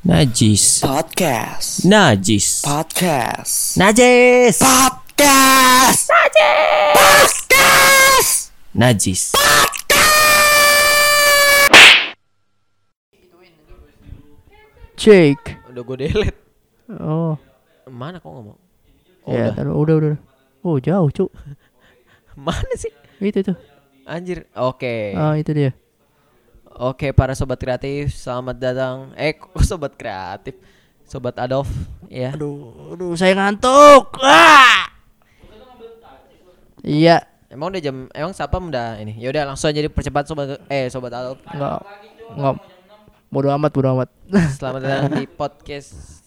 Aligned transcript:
Najis. 0.00 0.80
Podcast. 0.80 1.84
Najis. 1.84 2.64
Podcast. 2.64 3.76
Najis. 3.76 4.56
Podcast. 4.56 5.92
Najis. 8.72 9.22
Cek. 14.96 15.68
Udah 15.68 15.82
gue 15.84 15.96
delete. 16.00 16.40
Oh, 16.96 17.36
Mana 17.84 18.24
kok 18.24 18.32
ngomong? 18.32 18.56
Oh, 19.28 19.36
ya, 19.36 19.52
udah. 19.52 19.76
udah, 19.76 19.94
udah. 20.00 20.16
Oh, 20.64 20.80
jauh, 20.80 21.12
Cuk. 21.12 21.28
Mana 22.40 22.72
sih? 22.72 22.88
Itu 23.20 23.52
tuh. 23.52 23.56
Anjir. 24.08 24.48
Oke. 24.56 25.12
Ah, 25.12 25.36
itu 25.36 25.52
dia. 25.52 25.76
Oke, 26.80 27.12
para 27.12 27.36
sobat 27.36 27.60
kreatif, 27.60 28.16
selamat 28.16 28.56
datang. 28.56 29.12
Eh, 29.12 29.36
kok 29.36 29.52
sobat 29.68 29.92
kreatif? 30.00 30.56
Sobat 31.04 31.36
Adolf, 31.36 31.68
ya. 32.08 32.32
Aduh, 32.32 32.96
aduh, 32.96 33.12
saya 33.20 33.36
ngantuk. 33.36 34.16
Ah! 34.24 34.88
Iya, 36.80 37.28
Emang 37.52 37.68
udah 37.68 37.82
jam 37.84 38.08
emang 38.16 38.32
siapa 38.32 38.56
udah 38.56 38.96
ini? 38.96 39.12
Ya 39.20 39.28
udah 39.28 39.52
langsung 39.52 39.68
aja 39.68 39.84
dipercepat 39.84 40.24
sobat 40.24 40.56
eh 40.72 40.88
sobat 40.88 41.12
Adolf. 41.12 41.44
enggak 41.52 41.84
enggak 42.32 42.54
bodo 43.28 43.48
amat, 43.60 43.70
bodo 43.76 43.88
amat. 44.00 44.08
Selamat 44.56 44.80
datang 44.80 45.20
di 45.20 45.28
podcast 45.28 46.24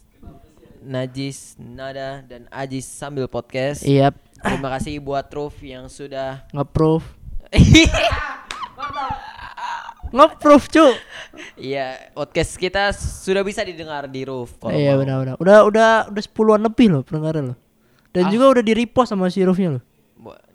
Najis, 0.85 1.58
Nada 1.58 2.22
dan 2.30 2.45
Ajis 2.53 2.85
sambil 2.85 3.25
podcast. 3.25 3.81
Iya, 3.81 4.13
Terima 4.38 4.70
kasih 4.77 5.02
buat 5.02 5.25
Ruf 5.33 5.58
yang 5.66 5.89
sudah 5.89 6.45
nge-proof. 6.53 7.02
Nge-proof, 10.13 10.70
Cuk. 10.70 10.94
Iya, 11.58 12.13
podcast 12.13 12.53
kita 12.53 12.94
sudah 12.94 13.41
bisa 13.41 13.62
didengar 13.62 14.05
di 14.05 14.22
Roof. 14.23 14.53
kalau 14.55 14.70
Iya, 14.72 14.94
mau. 14.94 15.02
benar 15.02 15.16
benar. 15.20 15.36
Udah 15.41 15.58
udah 15.66 15.89
udah 16.08 16.22
sepuluhan 16.22 16.62
lebih 16.62 16.88
loh 16.88 17.02
pendengarnya 17.02 17.53
loh. 17.53 17.58
Dan 18.14 18.30
juga 18.30 18.45
udah 18.53 18.64
di-repost 18.64 19.09
sama 19.09 19.25
si 19.28 19.41
Rufnya 19.41 19.73
loh. 19.73 19.84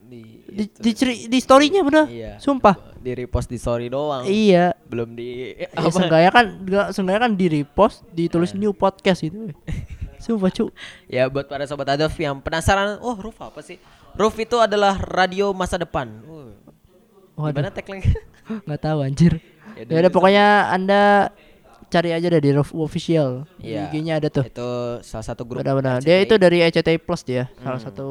Di, 0.08 0.24
Di 0.48 0.64
di, 0.72 0.90
ceri- 0.92 1.26
di 1.26 1.38
story-nya 1.38 1.82
bener. 1.82 2.06
Iya. 2.06 2.32
Sumpah. 2.38 2.86
di 2.98 3.14
repost 3.14 3.46
di 3.46 3.54
story 3.56 3.86
doang. 3.86 4.22
Iya. 4.24 4.74
Belum 4.84 5.14
di 5.14 5.54
Ya, 5.54 5.70
apa? 5.76 5.86
seenggaknya 5.88 6.30
kan 6.30 6.44
enggak 6.50 6.86
seenggaknya 6.90 7.20
kan 7.20 7.32
di 7.32 7.46
repost 7.48 8.02
ditulis 8.10 8.50
new 8.52 8.70
podcast 8.70 9.22
gitu. 9.22 9.54
Sumpah 10.18 10.50
cu. 10.50 10.70
Ya 11.06 11.26
buat 11.26 11.46
para 11.46 11.62
sobat 11.62 11.86
Adolf 11.88 12.14
yang 12.16 12.38
penasaran, 12.38 12.98
oh 12.98 13.14
Roof 13.14 13.38
apa 13.38 13.58
sih? 13.60 13.78
Roof 14.14 14.34
itu 14.36 14.56
adalah 14.56 14.98
radio 14.98 15.50
masa 15.52 15.78
depan. 15.78 16.10
Uh, 16.22 16.50
Waduh, 17.36 17.54
Gimana 17.54 17.70
tagline? 17.70 18.02
nggak 18.66 18.80
tahu 18.80 18.98
anjir. 19.00 19.32
Ya 19.74 19.82
Ya 19.86 19.96
udah 20.02 20.10
pokoknya 20.10 20.46
Anda 20.68 21.02
cari 21.88 22.12
aja 22.12 22.28
deh 22.28 22.42
di 22.42 22.52
Roof 22.52 22.74
official. 22.74 23.48
Iya. 23.58 23.88
IG-nya 23.88 24.20
ada 24.20 24.28
tuh. 24.28 24.44
itu 24.44 24.70
salah 25.00 25.24
satu 25.24 25.48
grup. 25.48 25.64
Benar-benar. 25.64 26.04
Dia 26.04 26.20
itu 26.20 26.36
dari 26.36 26.60
RCTI 26.60 26.98
Plus 26.98 27.22
dia. 27.22 27.48
Salah 27.56 27.78
Hmm, 27.78 27.86
satu 27.88 28.08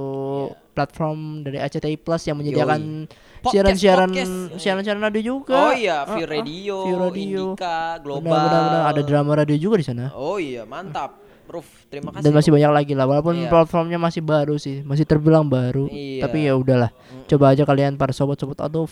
iya. 0.49 0.57
platform 0.73 1.17
dari 1.43 1.57
RCTI 1.59 1.97
Plus 1.97 2.23
yang 2.23 2.37
menyediakan 2.37 3.05
siaran-siaran 3.43 4.09
siaran-siaran 4.57 5.01
radio 5.03 5.21
juga. 5.35 5.53
Oh 5.61 5.73
iya, 5.73 6.01
Ah, 6.03 6.17
View 6.17 6.25
ah, 6.25 6.31
Radio, 6.31 6.75
View 6.83 6.97
Radio. 6.99 7.43
Indika, 7.53 8.01
Global. 8.01 8.25
Benar-benar 8.25 8.61
benar. 8.65 8.83
ada 8.89 9.01
drama 9.03 9.31
radio 9.35 9.55
juga 9.55 9.75
di 9.77 9.85
sana. 9.85 10.09
Oh 10.13 10.37
iya, 10.37 10.65
mantap. 10.65 11.27
Roof, 11.47 11.63
terima 11.87 12.11
kasih. 12.11 12.27
Dan 12.27 12.35
masih 12.35 12.51
banyak 12.51 12.71
lagi 12.73 12.91
lah 12.91 13.07
walaupun 13.07 13.39
Iya. 13.39 13.47
platformnya 13.47 13.95
masih 13.95 14.19
baru 14.19 14.59
sih, 14.59 14.83
masih 14.83 15.07
terbilang 15.07 15.47
baru. 15.47 15.87
Iya. 15.87 16.27
Tapi 16.27 16.43
ya 16.43 16.59
udahlah. 16.59 16.91
Coba 17.23 17.55
aja 17.55 17.63
kalian 17.63 17.95
para 17.95 18.11
sobat-sobat 18.11 18.59
Adof 18.59 18.91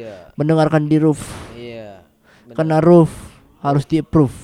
Iya, 0.00 0.32
mendengarkan 0.34 0.82
di 0.84 0.96
roof. 0.96 1.20
iya. 1.52 2.00
Benar. 2.44 2.54
Karena 2.56 2.76
roof 2.80 3.10
harus 3.60 3.84
di 3.84 4.00
approve. 4.00 4.34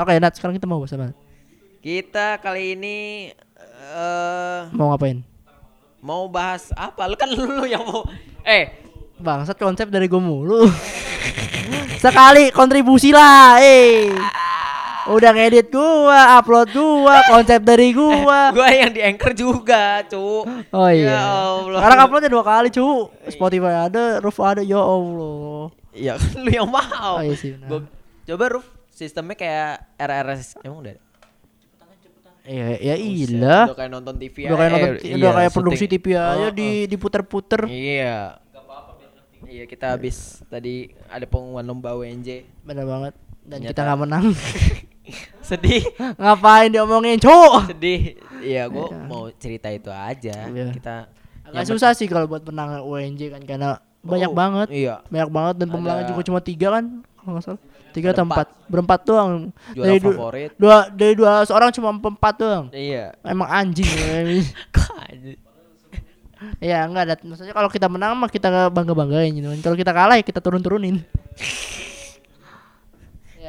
Oke, 0.00 0.12
Nat, 0.18 0.34
sekarang 0.34 0.54
kita 0.54 0.64
mau 0.64 0.78
bahas 0.78 0.94
apa? 0.94 1.10
Kita 1.78 2.38
kali 2.38 2.74
ini 2.74 2.96
eh 3.82 4.60
Mau 4.70 4.90
ngapain? 4.90 5.22
mau 5.98 6.26
bahas 6.26 6.70
apa? 6.74 7.06
Lu 7.06 7.14
kan 7.14 7.30
lu 7.34 7.62
yang 7.62 7.82
mau 7.82 8.02
eh 8.42 8.74
Bangsat 9.16 9.54
konsep 9.54 9.86
dari 9.86 10.06
gue 10.06 10.18
mulu. 10.18 10.66
Sekali 12.02 12.50
kontribusi 12.50 13.14
lah, 13.14 13.62
eh. 13.62 14.10
Udah 15.04 15.30
ngedit 15.30 15.66
gua, 15.68 16.36
upload 16.36 16.70
gua, 16.70 17.16
konsep 17.26 17.58
dari 17.58 17.90
gua. 17.90 18.50
gua 18.50 18.68
yang 18.68 18.90
di 18.90 19.00
anchor 19.00 19.32
juga, 19.32 20.06
cu. 20.06 20.46
Oh 20.68 20.86
Ya 20.86 20.94
iya. 21.10 21.18
Allah. 21.18 21.78
Sekarang 21.78 21.98
uploadnya 22.04 22.30
dua 22.30 22.44
kali, 22.44 22.68
cu. 22.68 23.10
Spotify 23.26 23.86
ada, 23.86 24.18
Roof 24.18 24.38
ada, 24.38 24.60
ya 24.60 24.78
Allah. 24.78 25.74
Iya, 25.90 26.12
kan 26.16 26.38
lu 26.44 26.50
yang 26.50 26.66
mau. 26.66 27.18
Oh, 27.18 27.20
iya 27.20 27.34
sih, 27.34 27.52
benar. 27.52 27.68
Gua- 27.68 27.90
coba 28.24 28.44
Ruf, 28.48 28.64
sistemnya 28.88 29.34
kayak 29.34 29.72
RRS 29.96 30.56
emang 30.60 30.78
udah? 30.80 30.94
Iya, 32.42 32.66
ya 32.76 32.94
ilah. 32.94 33.64
Udah 33.68 33.78
kayak 33.78 33.90
nonton 33.92 34.14
TV 34.16 34.36
Udah 34.46 34.56
kayak 34.56 34.70
nonton, 34.72 34.88
eh, 34.88 35.14
udah 35.14 35.14
iya, 35.14 35.30
kayak 35.36 35.52
produksi. 35.52 35.84
TV 35.86 36.06
aja 36.12 36.30
Oh, 36.40 36.50
di 36.50 36.68
diputer-puter. 36.86 37.60
oh. 37.60 37.70
Iya. 37.70 38.38
Iya, 39.44 39.64
kita 39.66 39.92
habis 39.92 40.40
tadi 40.46 40.90
ada 41.06 41.22
pengumuman 41.22 41.60
lomba 41.62 41.92
WNJ. 41.92 42.46
Bener 42.62 42.82
banget. 42.82 43.14
Dan 43.42 43.58
Ternyata- 43.60 43.68
kita 43.68 43.80
nggak 43.84 44.00
menang. 44.00 44.24
Sedih. 45.42 45.82
Ngapain 46.14 46.68
diomongin, 46.68 47.18
Cuk? 47.18 47.66
Sedih. 47.68 48.16
Iya, 48.38 48.66
gua 48.66 48.86
Iya. 48.88 48.98
mau 49.04 49.24
cerita 49.32 49.68
itu 49.68 49.88
aja. 49.88 50.36
Iya. 50.46 50.70
Kita 50.70 50.96
Agak 51.42 51.68
susah 51.68 51.90
sih 51.92 52.06
kalau 52.06 52.24
buat 52.24 52.42
menang 52.42 52.80
UNJ 52.80 53.28
kan 53.28 53.42
karena 53.42 53.68
banyak 54.00 54.30
Oh, 54.30 54.34
banget. 54.34 54.68
Iya. 54.68 55.02
Banyak 55.06 55.30
banget 55.30 55.54
dan 55.56 55.68
pemenangnya 55.68 56.06
juga 56.06 56.22
cuma 56.24 56.40
tiga 56.40 56.68
kan 56.72 56.84
kalau 57.14 57.30
nggak 57.32 57.44
salah. 57.44 57.60
Tiga 57.92 58.08
atau 58.10 58.24
empat. 58.24 58.48
Berempat 58.66 59.00
doang. 59.04 59.32
Juara 59.70 59.84
dari 59.84 59.98
du- 60.00 60.16
favorit. 60.16 60.50
dua 60.56 60.88
dari 60.88 61.12
dua 61.12 61.44
seorang 61.44 61.68
cuma 61.70 61.92
empat 61.92 62.34
doang. 62.34 62.64
Iya. 62.72 63.12
Emang 63.22 63.46
anjing. 63.46 63.84
Ya 66.58 66.82
enggak 66.82 67.04
ada 67.06 67.14
maksudnya 67.20 67.52
kalau 67.52 67.68
kita 67.68 67.86
menang 67.86 68.16
mah 68.16 68.26
kita 68.26 68.48
bangga 68.66 68.94
banggain 68.96 69.30
gitu. 69.30 69.46
Kalau 69.60 69.76
kita 69.76 69.92
kalah 69.92 70.16
ya 70.16 70.24
kita 70.24 70.40
turun 70.40 70.58
turunin. 70.58 71.04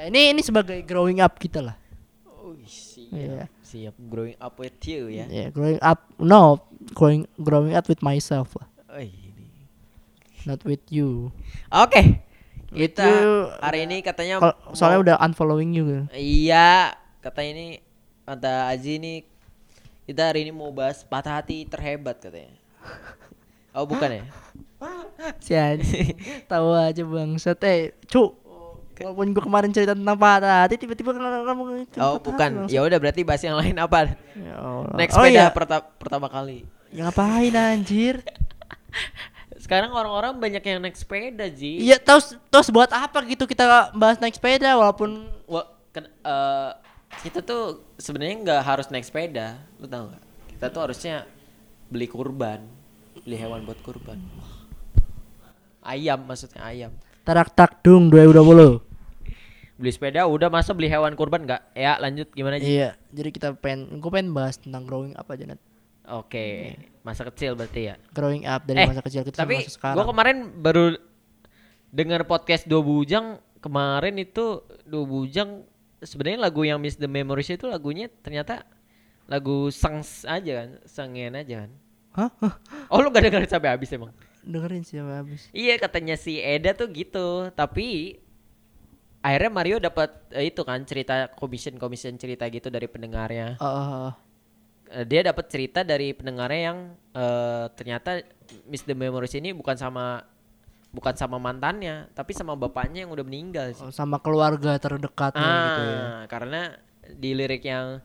Ya 0.04 0.12
ini 0.12 0.36
ini 0.36 0.42
sebagai 0.44 0.84
growing 0.84 1.24
up 1.24 1.40
kita 1.40 1.64
lah. 1.64 1.80
Oh, 2.28 2.52
siap. 2.60 3.16
Iya. 3.16 3.44
Siap 3.64 3.96
growing 4.04 4.36
up 4.38 4.60
with 4.60 4.76
you 4.84 5.08
ya. 5.08 5.24
Ya, 5.26 5.48
growing 5.48 5.80
up 5.80 6.04
no, 6.20 6.60
growing 6.92 7.24
growing 7.40 7.72
up 7.72 7.88
with 7.88 8.04
myself 8.04 8.52
lah, 8.54 8.68
Oh, 8.86 9.00
ini. 9.00 9.48
not 10.44 10.60
with 10.62 10.84
you. 10.90 11.32
Oke. 11.72 12.20
Kita 12.68 13.06
Itu- 13.06 13.48
hari 13.58 13.86
ini 13.86 14.02
katanya 14.02 14.44
soalnya 14.74 14.98
mau- 14.98 15.06
udah 15.08 15.16
unfollowing 15.22 15.72
you 15.72 15.86
kan. 15.86 16.06
Iya, 16.12 16.92
katanya 17.24 17.52
ini 17.54 17.68
kata 18.24 18.68
Aji 18.68 18.92
ini 18.98 19.14
kita 20.04 20.28
hari 20.28 20.44
ini 20.44 20.52
mau 20.52 20.68
bahas 20.70 21.00
patah 21.02 21.40
hati 21.40 21.64
terhebat 21.64 22.20
katanya. 22.20 22.52
Oh, 23.72 23.88
bukan 23.88 24.20
ya? 24.20 24.24
Si 25.40 25.56
anjing. 25.56 26.20
Tahu 26.46 26.76
aja 26.76 27.00
bangsat 27.08 27.56
eh, 27.64 27.96
cu. 28.06 28.36
Walaupun 29.02 29.34
gua 29.34 29.44
kemarin 29.50 29.70
cerita 29.74 29.98
tentang 29.98 30.18
patah 30.18 30.70
hati 30.70 30.78
tiba-tiba 30.78 31.18
kamu 31.18 31.90
Oh, 31.98 32.22
bukan. 32.22 32.70
Ya 32.70 32.86
udah 32.86 32.98
berarti 33.02 33.26
bahas 33.26 33.42
yang 33.42 33.58
lain 33.58 33.74
apa? 33.82 34.14
Ya 34.38 34.56
Allah. 34.60 34.94
Naik 34.94 35.12
oh, 35.12 35.16
sepeda 35.18 35.34
iya. 35.34 35.46
perta- 35.50 35.86
pertama 35.98 36.30
kali. 36.30 36.68
Ya 36.94 37.10
ngapain 37.10 37.54
anjir? 37.58 38.22
Sekarang 39.64 39.96
orang-orang 39.96 40.38
banyak 40.38 40.62
yang 40.62 40.84
naik 40.84 41.00
sepeda, 41.00 41.48
Ji. 41.50 41.82
Iya, 41.82 41.98
terus 41.98 42.36
terus 42.52 42.68
buat 42.70 42.92
apa 42.92 43.24
gitu 43.26 43.48
kita 43.48 43.96
bahas 43.96 44.20
naik 44.20 44.36
sepeda 44.36 44.76
walaupun 44.76 45.24
Wah, 45.48 45.66
ken- 45.96 46.12
eh, 46.12 46.72
kita 47.24 47.40
tuh 47.42 47.82
sebenarnya 47.96 48.36
nggak 48.44 48.62
harus 48.62 48.88
naik 48.92 49.08
sepeda, 49.08 49.58
lu 49.80 49.88
tahu 49.88 50.12
nggak? 50.12 50.24
Kita 50.54 50.66
tuh 50.68 50.82
harusnya 50.84 51.24
beli 51.88 52.12
kurban, 52.12 52.60
beli 53.24 53.38
hewan 53.40 53.64
buat 53.64 53.80
kurban. 53.82 54.20
Ayam 55.84 56.20
maksudnya 56.28 56.64
ayam. 56.64 56.92
Tarak 57.24 57.56
tak 57.56 57.80
dung 57.84 58.12
2020. 58.12 58.84
Beli 59.80 59.92
sepeda 59.92 60.28
udah 60.28 60.52
masa 60.52 60.76
beli 60.76 60.92
hewan 60.92 61.16
kurban 61.16 61.48
nggak? 61.48 61.74
Ya 61.74 61.98
lanjut 61.98 62.30
gimana 62.36 62.60
Ji? 62.60 62.78
Iya, 62.78 63.00
jadi 63.10 63.30
kita 63.32 63.48
pengen 63.58 64.00
gue 64.00 64.12
pengen 64.12 64.32
bahas 64.36 64.60
tentang 64.60 64.86
growing 64.86 65.16
up 65.18 65.28
aja 65.32 65.44
Nat. 65.48 65.60
Oke, 66.04 66.76
masa 67.02 67.24
kecil 67.32 67.56
berarti 67.56 67.92
ya. 67.92 67.96
Growing 68.12 68.44
up 68.44 68.68
dari 68.68 68.84
eh, 68.84 68.88
masa 68.92 69.02
kecil 69.02 69.24
kita 69.24 69.40
tapi 69.44 69.56
sampai 69.56 69.68
masa 69.68 69.72
sekarang. 69.72 69.96
gua 69.96 70.06
kemarin 70.12 70.38
baru 70.60 70.86
dengar 71.96 72.22
podcast 72.28 72.68
Dua 72.68 72.84
Bujang 72.84 73.40
kemarin 73.64 74.20
itu 74.20 74.62
Dua 74.84 75.08
Bujang 75.08 75.64
sebenarnya 76.04 76.44
lagu 76.44 76.68
yang 76.68 76.84
Miss 76.84 77.00
the 77.00 77.08
Memories 77.08 77.56
itu 77.56 77.64
lagunya 77.72 78.12
ternyata 78.12 78.68
lagu 79.32 79.72
sangs 79.72 80.28
aja 80.28 80.68
kan, 80.68 80.70
sangen 80.84 81.40
aja 81.40 81.64
kan. 81.64 81.72
Hah? 82.14 82.30
Hah? 82.44 82.54
Oh 82.92 83.00
lu 83.00 83.10
gak 83.10 83.26
dengerin 83.26 83.50
sampai 83.50 83.72
habis 83.72 83.90
emang? 83.96 84.12
Dengerin 84.44 84.84
sih 84.84 85.00
sampai 85.00 85.16
habis. 85.24 85.42
Iya 85.56 85.80
katanya 85.80 86.16
si 86.20 86.40
Eda 86.40 86.76
tuh 86.76 86.92
gitu, 86.92 87.50
tapi 87.56 88.20
akhirnya 89.24 89.52
Mario 89.52 89.78
dapat 89.80 90.12
eh, 90.36 90.52
itu 90.52 90.62
kan 90.68 90.84
cerita 90.84 91.32
commission 91.32 91.80
commission 91.80 92.20
cerita 92.20 92.44
gitu 92.52 92.68
dari 92.68 92.92
pendengarnya. 92.92 93.56
Oh. 93.64 94.12
Eh, 94.92 95.08
dia 95.08 95.24
dapat 95.24 95.48
cerita 95.48 95.82
dari 95.82 96.12
pendengarnya 96.12 96.62
yang 96.70 96.80
eh, 97.16 97.66
ternyata 97.74 98.20
Miss 98.68 98.84
the 98.84 98.94
Memories 98.94 99.34
ini 99.40 99.56
bukan 99.56 99.80
sama 99.80 100.28
bukan 100.94 101.16
sama 101.18 101.42
mantannya, 101.42 102.12
tapi 102.14 102.38
sama 102.38 102.54
bapaknya 102.54 103.08
yang 103.08 103.12
udah 103.16 103.26
meninggal 103.26 103.74
sih. 103.74 103.82
Oh, 103.82 103.90
sama 103.90 104.22
keluarga 104.22 104.78
terdekatnya 104.78 105.42
ah, 105.42 105.64
gitu 105.66 105.82
ya. 105.82 106.02
karena 106.30 106.62
di 107.18 107.32
lirik 107.34 107.66
yang 107.66 107.98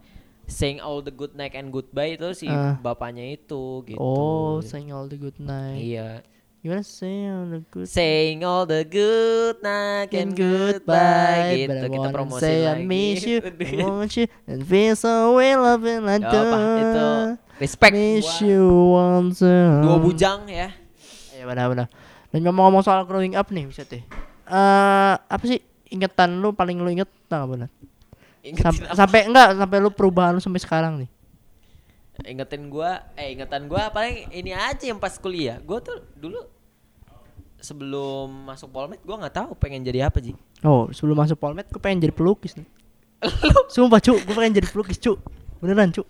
Saying 0.48 0.80
all 0.80 0.98
the 0.98 1.12
good 1.12 1.36
night 1.36 1.52
and 1.52 1.68
goodbye 1.68 2.16
itu 2.16 2.32
si 2.32 2.48
Ah. 2.48 2.80
bapaknya 2.80 3.36
itu 3.36 3.84
gitu. 3.84 4.00
Oh, 4.00 4.58
saying 4.58 4.88
all 4.88 5.04
the 5.04 5.14
good 5.14 5.36
night. 5.36 5.76
Iya. 5.78 6.24
Gimana 6.58 6.82
saying 6.82 7.28
all 7.30 7.46
the 7.46 7.62
good 7.70 7.86
Saying 7.86 8.38
all 8.42 8.64
the 8.64 8.82
good 8.82 9.60
night 9.60 10.10
and 10.10 10.34
goodbye 10.34 10.82
goodbye. 10.82 11.54
gitu 11.54 11.70
But 11.70 11.78
I 11.78 11.86
kita 11.86 12.00
wanna 12.02 12.16
promosi 12.16 12.42
say 12.42 12.56
lagi. 12.58 12.74
I 12.74 12.82
miss 12.82 13.20
you, 13.22 13.38
I 13.78 13.86
want 13.86 14.12
you, 14.16 14.26
and 14.42 14.60
feel 14.64 14.94
so 14.96 15.12
well 15.36 15.60
loving 15.62 16.02
like 16.02 16.24
Gak 16.24 16.32
apa, 16.34 16.58
itu 16.74 17.06
respect 17.60 17.92
Miss 17.94 18.24
buat 18.26 18.40
you 18.42 18.62
once. 18.90 19.40
dua 19.78 19.96
bujang 20.00 20.48
ya. 20.48 20.72
Ya 21.30 21.44
benar-benar. 21.44 21.86
Dan 22.28 22.40
ngomong-ngomong 22.42 22.82
soal 22.82 23.04
growing 23.04 23.36
up 23.36 23.46
nih, 23.48 23.70
bisa 23.70 23.86
teh. 23.86 24.02
Eh, 24.48 25.14
apa 25.14 25.44
sih 25.44 25.60
ingatan 25.88 26.40
lu 26.40 26.50
paling 26.50 26.80
lu 26.80 26.88
inget 26.88 27.08
tau 27.28 27.46
gak 27.46 27.70
Sampai, 28.94 29.26
enggak 29.28 29.58
sampai 29.58 29.76
lu 29.82 29.90
perubahan 29.92 30.36
lu 30.36 30.40
sampai 30.40 30.62
sekarang 30.62 30.94
nih. 31.04 31.10
ingetin 32.26 32.66
gua, 32.66 32.98
eh 33.14 33.30
ingetan 33.30 33.70
gua 33.70 33.94
paling 33.94 34.26
ini 34.34 34.50
aja 34.50 34.90
yang 34.90 34.98
pas 34.98 35.14
kuliah. 35.22 35.62
Gua 35.62 35.78
tuh 35.78 36.02
dulu 36.18 36.42
sebelum 37.62 38.50
masuk 38.50 38.70
Polmed 38.74 38.98
gua 39.06 39.22
nggak 39.22 39.34
tahu 39.38 39.50
pengen 39.54 39.86
jadi 39.86 40.10
apa 40.10 40.18
sih. 40.18 40.34
Oh, 40.66 40.90
sebelum 40.90 41.14
masuk 41.14 41.38
Polmed 41.38 41.70
gue 41.70 41.78
pengen 41.78 42.02
jadi 42.02 42.14
pelukis 42.14 42.58
nih. 42.58 42.66
Sumpah 43.74 44.02
cu, 44.02 44.18
gue 44.18 44.34
pengen 44.34 44.58
jadi 44.58 44.68
pelukis 44.70 44.98
cu. 44.98 45.18
Beneran 45.62 45.90
cu. 45.94 46.02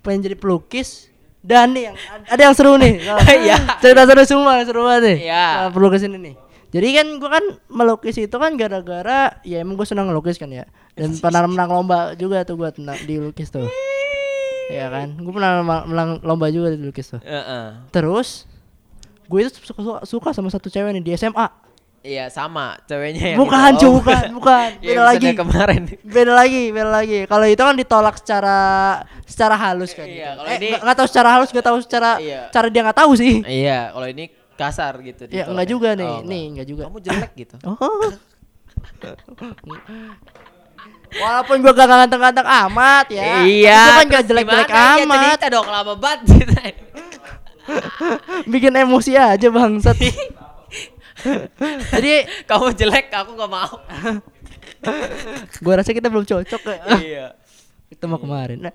Pengen 0.00 0.24
jadi 0.24 0.36
pelukis. 0.36 1.12
Dan 1.44 1.76
nih 1.76 1.92
yang 1.92 1.96
ada 2.24 2.40
yang 2.40 2.54
seru 2.56 2.80
nih. 2.80 3.04
Iya. 3.44 3.56
Cerita 3.84 4.08
seru 4.08 4.22
semua, 4.24 4.64
seru 4.64 4.80
banget 4.88 5.02
nih. 5.04 5.18
Iya. 5.28 5.44
Nah, 5.68 5.70
pelukis 5.72 6.00
ini 6.08 6.16
nih. 6.16 6.34
Jadi 6.74 6.88
kan 6.90 7.06
gue 7.14 7.30
kan 7.30 7.44
melukis 7.68 8.18
itu 8.18 8.34
kan 8.34 8.50
gara-gara 8.54 9.38
ya 9.42 9.62
emang 9.62 9.74
gue 9.74 9.86
senang 9.86 10.10
ngelukis 10.10 10.36
kan 10.36 10.50
ya. 10.50 10.66
Dan 10.92 11.14
pernah 11.16 11.46
menang 11.46 11.70
lomba 11.72 11.98
juga 12.14 12.42
tuh 12.42 12.54
gue 12.56 12.70
tenang 12.72 12.98
di 13.00 13.14
lukis 13.16 13.46
tuh. 13.48 13.70
Iya 14.66 14.88
kan, 14.88 15.14
gue 15.14 15.28
pernah 15.30 15.60
menang 15.84 16.18
lomba 16.20 16.48
juga 16.48 16.72
di 16.72 16.80
lukis 16.80 17.06
tuh. 17.08 17.20
Heeh. 17.20 17.66
Terus 17.90 18.48
gue 19.24 19.38
itu 19.40 19.54
suka, 19.54 19.72
suka, 19.76 19.98
suka 20.02 20.28
sama 20.32 20.48
satu 20.48 20.66
cewek 20.66 20.90
nih 20.92 21.04
di 21.04 21.12
SMA. 21.14 21.46
Iya 22.00 22.28
sama 22.28 22.76
ceweknya 22.84 23.32
yang 23.32 23.38
Bukan 23.40 23.70
itu. 23.72 23.86
Oh, 23.86 23.96
bukan, 23.96 24.24
bukan. 24.34 24.68
Yang 24.84 24.92
Beda 24.92 25.02
lagi. 25.06 25.24
episode 25.24 25.40
kemarin. 25.40 25.82
beda 26.04 26.32
lagi 26.34 26.62
beda 26.68 26.90
lagi 26.92 27.18
kalau 27.24 27.46
itu 27.46 27.62
kan 27.62 27.74
ditolak 27.74 28.14
secara 28.20 28.58
secara 29.24 29.56
halus 29.56 29.96
kan 29.96 30.04
Iya, 30.04 30.12
gitu. 30.12 30.36
kalau 30.36 30.48
eh, 30.48 30.58
ini- 30.60 30.76
nggak 30.76 30.96
tahu 30.96 31.06
secara 31.08 31.28
halus 31.32 31.48
nggak 31.48 31.64
tahu 31.64 31.78
secara 31.80 32.10
Iya. 32.20 32.40
cara 32.50 32.66
dia 32.68 32.82
nggak 32.84 32.98
tahu 32.98 33.12
sih 33.16 33.40
Iya, 33.40 33.88
kalau 33.90 34.04
ini 34.06 34.24
kasar 34.54 34.94
gitu. 35.02 35.26
ya 35.28 35.44
enggak 35.46 35.68
juga 35.68 35.88
nih 35.94 36.06
Oh, 36.08 36.20
nih 36.22 36.42
enggak 36.54 36.66
juga 36.66 36.82
Kamu 36.86 36.98
jelek 37.00 37.32
gitu. 37.34 37.56
oh 37.64 37.78
walaupun 41.14 41.56
gua 41.62 41.72
gak 41.72 41.88
ganteng-ganteng 41.88 42.46
amat 42.66 43.06
ya 43.08 43.46
Iya. 43.46 43.78
itu 43.78 43.90
kan 43.94 44.06
gak 44.10 44.24
jelek-jelek 44.26 44.66
gimana? 44.66 44.94
Iya, 44.98 45.04
amat 45.06 45.16
cerita 45.22 45.46
dong 45.48 45.68
lama 45.70 45.92
banget 45.94 46.20
cerita. 46.26 46.60
bikin 48.52 48.74
emosi 48.76 49.16
aja 49.16 49.48
bangsat 49.48 49.96
jadi 51.88 52.14
Kamu 52.44 52.76
jelek, 52.76 53.08
aku 53.08 53.32
gak 53.32 53.48
mau. 53.48 53.80
gua 55.64 55.74
rasa 55.80 55.96
kita 55.96 56.12
belum 56.12 56.28
cocok 56.28 56.60
ya 56.68 56.76
iya. 57.00 57.26
kita 57.88 58.04
mau 58.04 58.20
kemarin 58.20 58.68
nah, 58.68 58.74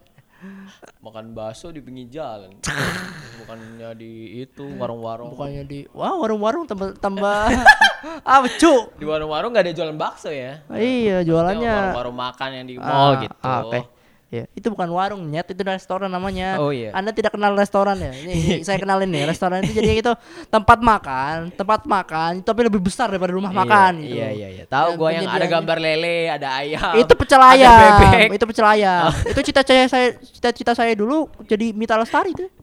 Makan 1.00 1.32
bakso 1.32 1.70
di 1.70 1.80
pinggir 1.80 2.08
jalan. 2.14 2.56
Bukannya 3.40 3.92
di 3.94 4.12
itu 4.42 4.64
warung-warung. 4.74 5.32
bukannya 5.32 5.64
di 5.64 5.80
wah 5.90 6.16
warung-warung 6.16 6.64
tambah 6.64 6.96
tambah 6.96 7.52
apa 8.36 8.48
cu 8.56 8.96
Di 8.96 9.04
warung-warung 9.04 9.52
gak 9.52 9.66
ada 9.66 9.74
jualan 9.74 9.96
bakso 9.96 10.30
ya. 10.30 10.64
iya 10.72 11.20
jualannya 11.22 11.68
Warung-warung 11.92 12.18
makan 12.18 12.50
yang 12.54 12.66
di 12.66 12.76
mall 12.76 13.16
Ah, 13.16 13.22
gitu. 13.22 13.36
ah. 13.42 13.84
Ya, 14.30 14.46
itu 14.54 14.70
bukan 14.70 14.86
warung, 14.94 15.26
nyet, 15.26 15.50
itu 15.50 15.58
restoran 15.66 16.06
namanya. 16.06 16.62
Oh, 16.62 16.70
iya. 16.70 16.94
Anda 16.94 17.10
tidak 17.10 17.34
kenal 17.34 17.58
restoran 17.58 17.98
ya? 17.98 18.14
Ini, 18.14 18.62
saya 18.66 18.78
kenalin 18.78 19.10
nih, 19.10 19.26
restoran 19.26 19.66
itu 19.66 19.74
jadi 19.74 20.06
itu 20.06 20.14
tempat 20.54 20.78
makan, 20.86 21.50
tempat 21.50 21.82
makan, 21.90 22.46
tapi 22.46 22.62
lebih 22.70 22.78
besar 22.78 23.10
daripada 23.10 23.34
rumah 23.34 23.50
Iya, 23.50 23.58
makan 23.58 23.92
gitu. 24.06 24.18
Iya 24.22 24.30
iya 24.30 24.48
iya. 24.54 24.64
Tahu 24.70 25.02
gua 25.02 25.18
yang 25.18 25.26
ada 25.26 25.50
gambar 25.50 25.78
lele, 25.82 26.30
ada 26.30 26.62
ayam. 26.62 26.94
Itu 27.02 27.18
pecel 27.18 27.42
ayam, 27.42 28.30
itu 28.30 28.46
pecel 28.46 28.68
ayam. 28.70 29.10
itu 29.34 29.42
cita-cita 29.50 29.90
saya, 29.90 30.08
cita-cita 30.22 30.72
saya 30.78 30.94
dulu 30.94 31.26
jadi 31.50 31.74
Mita 31.74 31.98
Lestari 31.98 32.30
tuh. 32.38 32.54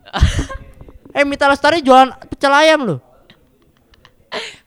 eh 1.19 1.27
Mita 1.27 1.51
Lestari 1.51 1.83
jualan 1.83 2.15
pecel 2.31 2.55
ayam 2.55 2.87
loh. 2.87 3.01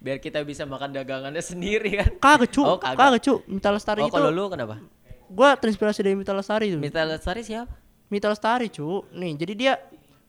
Biar 0.04 0.19
kita 0.19 0.44
bisa 0.44 0.68
makan 0.68 0.92
dagangannya 0.92 1.40
sendiri 1.40 1.95
kan. 1.95 2.12
Kagak 2.19 2.52
cu, 2.52 2.63
Oh, 2.68 2.75
kagak. 2.75 3.00
kagak. 3.00 3.22
cu. 3.24 3.34
Mita 3.48 3.72
Lestari 3.72 4.04
Oh, 4.04 4.12
itu 4.12 4.19
kalau 4.19 4.31
lu 4.36 4.52
kenapa? 4.52 4.84
Gua 5.30 5.56
terinspirasi 5.56 6.02
dari 6.04 6.18
Mita 6.18 6.34
Lestari 6.34 6.74
tuh. 6.74 6.80
Mita 6.81 7.02
Lestari 7.06 7.42
siapa? 7.46 7.72
Mita 8.10 8.28
Lestari 8.28 8.68
cu. 8.74 9.06
Nih, 9.14 9.38
jadi 9.38 9.54
dia 9.54 9.74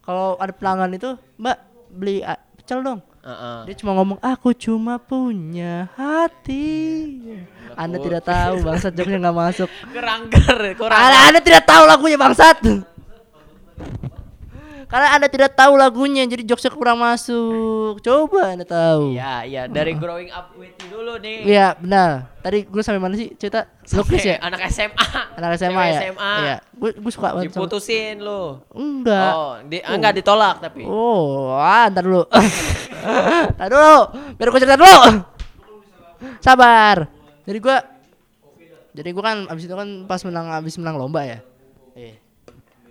kalau 0.05 0.37
ada 0.37 0.53
pelanggan 0.53 0.93
itu, 0.93 1.17
"Mbak, 1.41 1.57
beli 1.93 2.21
ah, 2.21 2.37
pecel 2.57 2.85
dong." 2.85 3.01
Heeh. 3.21 3.69
Dia 3.69 3.75
cuma 3.77 3.93
ngomong 4.01 4.19
aku 4.25 4.57
cuma 4.57 4.97
punya 4.97 5.93
hati. 5.93 7.21
Anda 7.77 8.01
tidak 8.01 8.25
tahu 8.25 8.65
bangsat 8.65 8.93
jokesnya 8.97 9.21
nggak 9.29 9.37
masuk. 9.37 9.69
Kerangker, 9.93 10.59
kurang. 10.81 10.97
Anda, 10.97 11.19
anda 11.29 11.41
tidak 11.45 11.69
tahu 11.69 11.85
lagunya 11.85 12.17
bangsat. 12.17 12.65
Karena 14.91 15.09
anda 15.15 15.31
tidak 15.31 15.55
tahu 15.55 15.79
lagunya 15.79 16.27
jadi 16.27 16.43
jokesnya 16.43 16.75
kurang 16.75 16.99
masuk. 16.99 18.03
Coba 18.03 18.59
anda 18.59 18.67
tahu. 18.67 19.15
Iya, 19.15 19.47
iya, 19.47 19.63
dari 19.71 19.95
growing 19.95 20.35
up 20.35 20.51
with 20.59 20.75
you 20.83 20.99
dulu 20.99 21.15
nih. 21.23 21.47
Iya 21.47 21.79
benar. 21.79 22.27
Tadi 22.43 22.67
gue 22.67 22.83
sampai 22.83 22.99
mana 22.99 23.15
sih 23.15 23.31
cerita? 23.39 23.71
Lukis 23.95 24.27
ya. 24.27 24.43
Anak 24.43 24.67
SMA. 24.67 25.07
Anak 25.39 25.51
SMA 25.63 25.83
ya. 25.95 26.01
SMA. 26.11 26.33
Iya. 26.43 26.57
Gue 26.75 26.91
gue 26.99 27.13
suka 27.15 27.39
banget. 27.39 27.55
Diputusin 27.55 28.19
lu. 28.19 28.59
Enggak. 28.75 29.31
Oh, 29.31 29.55
di, 29.63 29.79
ah, 29.79 29.95
enggak 29.95 30.19
ditolak 30.19 30.59
tapi. 30.59 30.83
Oh, 30.83 31.55
ah, 31.55 31.87
ntar 31.87 32.03
dulu. 32.03 32.27
ntar 33.55 33.69
dulu. 33.71 33.99
Biar 34.35 34.49
gue 34.51 34.61
cerita 34.61 34.75
dulu. 34.75 34.99
Sabar. 36.43 37.07
Jadi 37.47 37.59
gua 37.63 37.79
Jadi 38.91 39.09
gua 39.15 39.23
kan 39.23 39.39
abis 39.47 39.71
itu 39.71 39.75
kan 39.79 39.89
pas 40.11 40.19
menang 40.27 40.51
abis 40.51 40.75
menang 40.83 40.99
lomba 40.99 41.23
ya. 41.23 41.39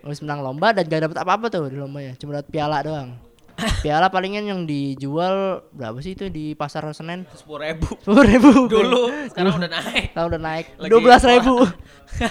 Iya. 0.09 0.11
Abis 0.11 0.25
menang 0.25 0.41
lomba 0.41 0.73
dan 0.73 0.89
gak 0.89 1.01
dapet 1.05 1.17
apa-apa 1.21 1.45
tuh 1.47 1.69
di 1.69 1.77
lombanya. 1.77 2.17
Cuma 2.17 2.33
dapet 2.33 2.49
piala 2.49 2.81
doang. 2.81 3.13
Piala 3.83 4.07
palingan 4.07 4.47
yang 4.47 4.63
dijual 4.63 5.59
berapa 5.75 5.99
sih 5.99 6.15
itu 6.15 6.31
di 6.31 6.55
pasar 6.55 6.87
Senen? 6.95 7.27
Sepuluh 7.35 7.67
ribu. 7.67 7.91
Sepuluh 7.99 8.23
ribu 8.23 8.49
Dulu, 8.71 9.03
sekarang 9.35 9.59
udah 9.59 9.67
naik. 9.67 10.15
Tahu 10.15 10.25
udah 10.31 10.41
naik 10.41 10.65
dua 10.79 10.99
belas 11.03 11.21
ribu. 11.27 11.67